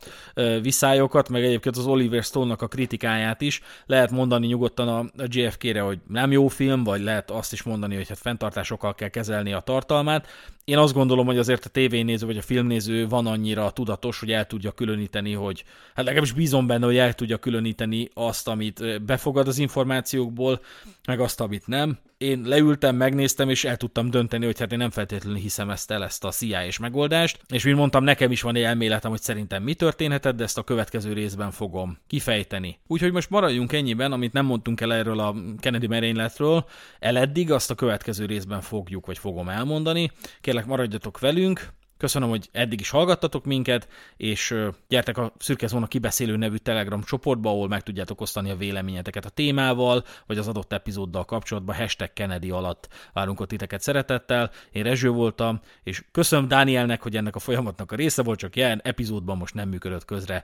[0.61, 3.61] viszályokat, meg egyébként az Oliver Stone-nak a kritikáját is.
[3.85, 8.07] Lehet mondani nyugodtan a JFK-re, hogy nem jó film, vagy lehet azt is mondani, hogy
[8.07, 10.27] hát fenntartásokkal kell kezelni a tartalmát.
[10.63, 14.45] Én azt gondolom, hogy azért a tévénéző vagy a filmnéző van annyira tudatos, hogy el
[14.45, 15.63] tudja különíteni, hogy
[15.95, 20.61] hát legalábbis bízom benne, hogy el tudja különíteni azt, amit befogad az információkból,
[21.07, 21.97] meg azt, amit nem.
[22.25, 26.03] Én leültem, megnéztem, és el tudtam dönteni, hogy hát én nem feltétlenül hiszem ezt el,
[26.03, 27.39] ezt a cia és megoldást.
[27.53, 30.63] És mint mondtam, nekem is van egy elméletem, hogy szerintem mi történhetett, de ezt a
[30.63, 32.79] következő részben fogom kifejteni.
[32.87, 36.65] Úgyhogy most maradjunk ennyiben, amit nem mondtunk el erről a Kennedy merényletről,
[36.99, 40.11] el eddig, azt a következő részben fogjuk, vagy fogom elmondani.
[40.41, 41.67] Kérlek, maradjatok velünk,
[41.97, 43.87] Köszönöm, hogy eddig is hallgattatok minket,
[44.17, 44.55] és
[44.87, 49.29] gyertek a Szürke Zóna kibeszélő nevű Telegram csoportba, ahol meg tudjátok osztani a véleményeteket a
[49.29, 54.51] témával, vagy az adott epizóddal kapcsolatban, hashtag Kennedy alatt várunk ott titeket szeretettel.
[54.71, 58.81] Én Rezső voltam, és köszönöm Dánielnek, hogy ennek a folyamatnak a része volt, csak jelen
[58.83, 60.43] epizódban most nem működött közre.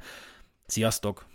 [0.65, 1.25] Sziasztok!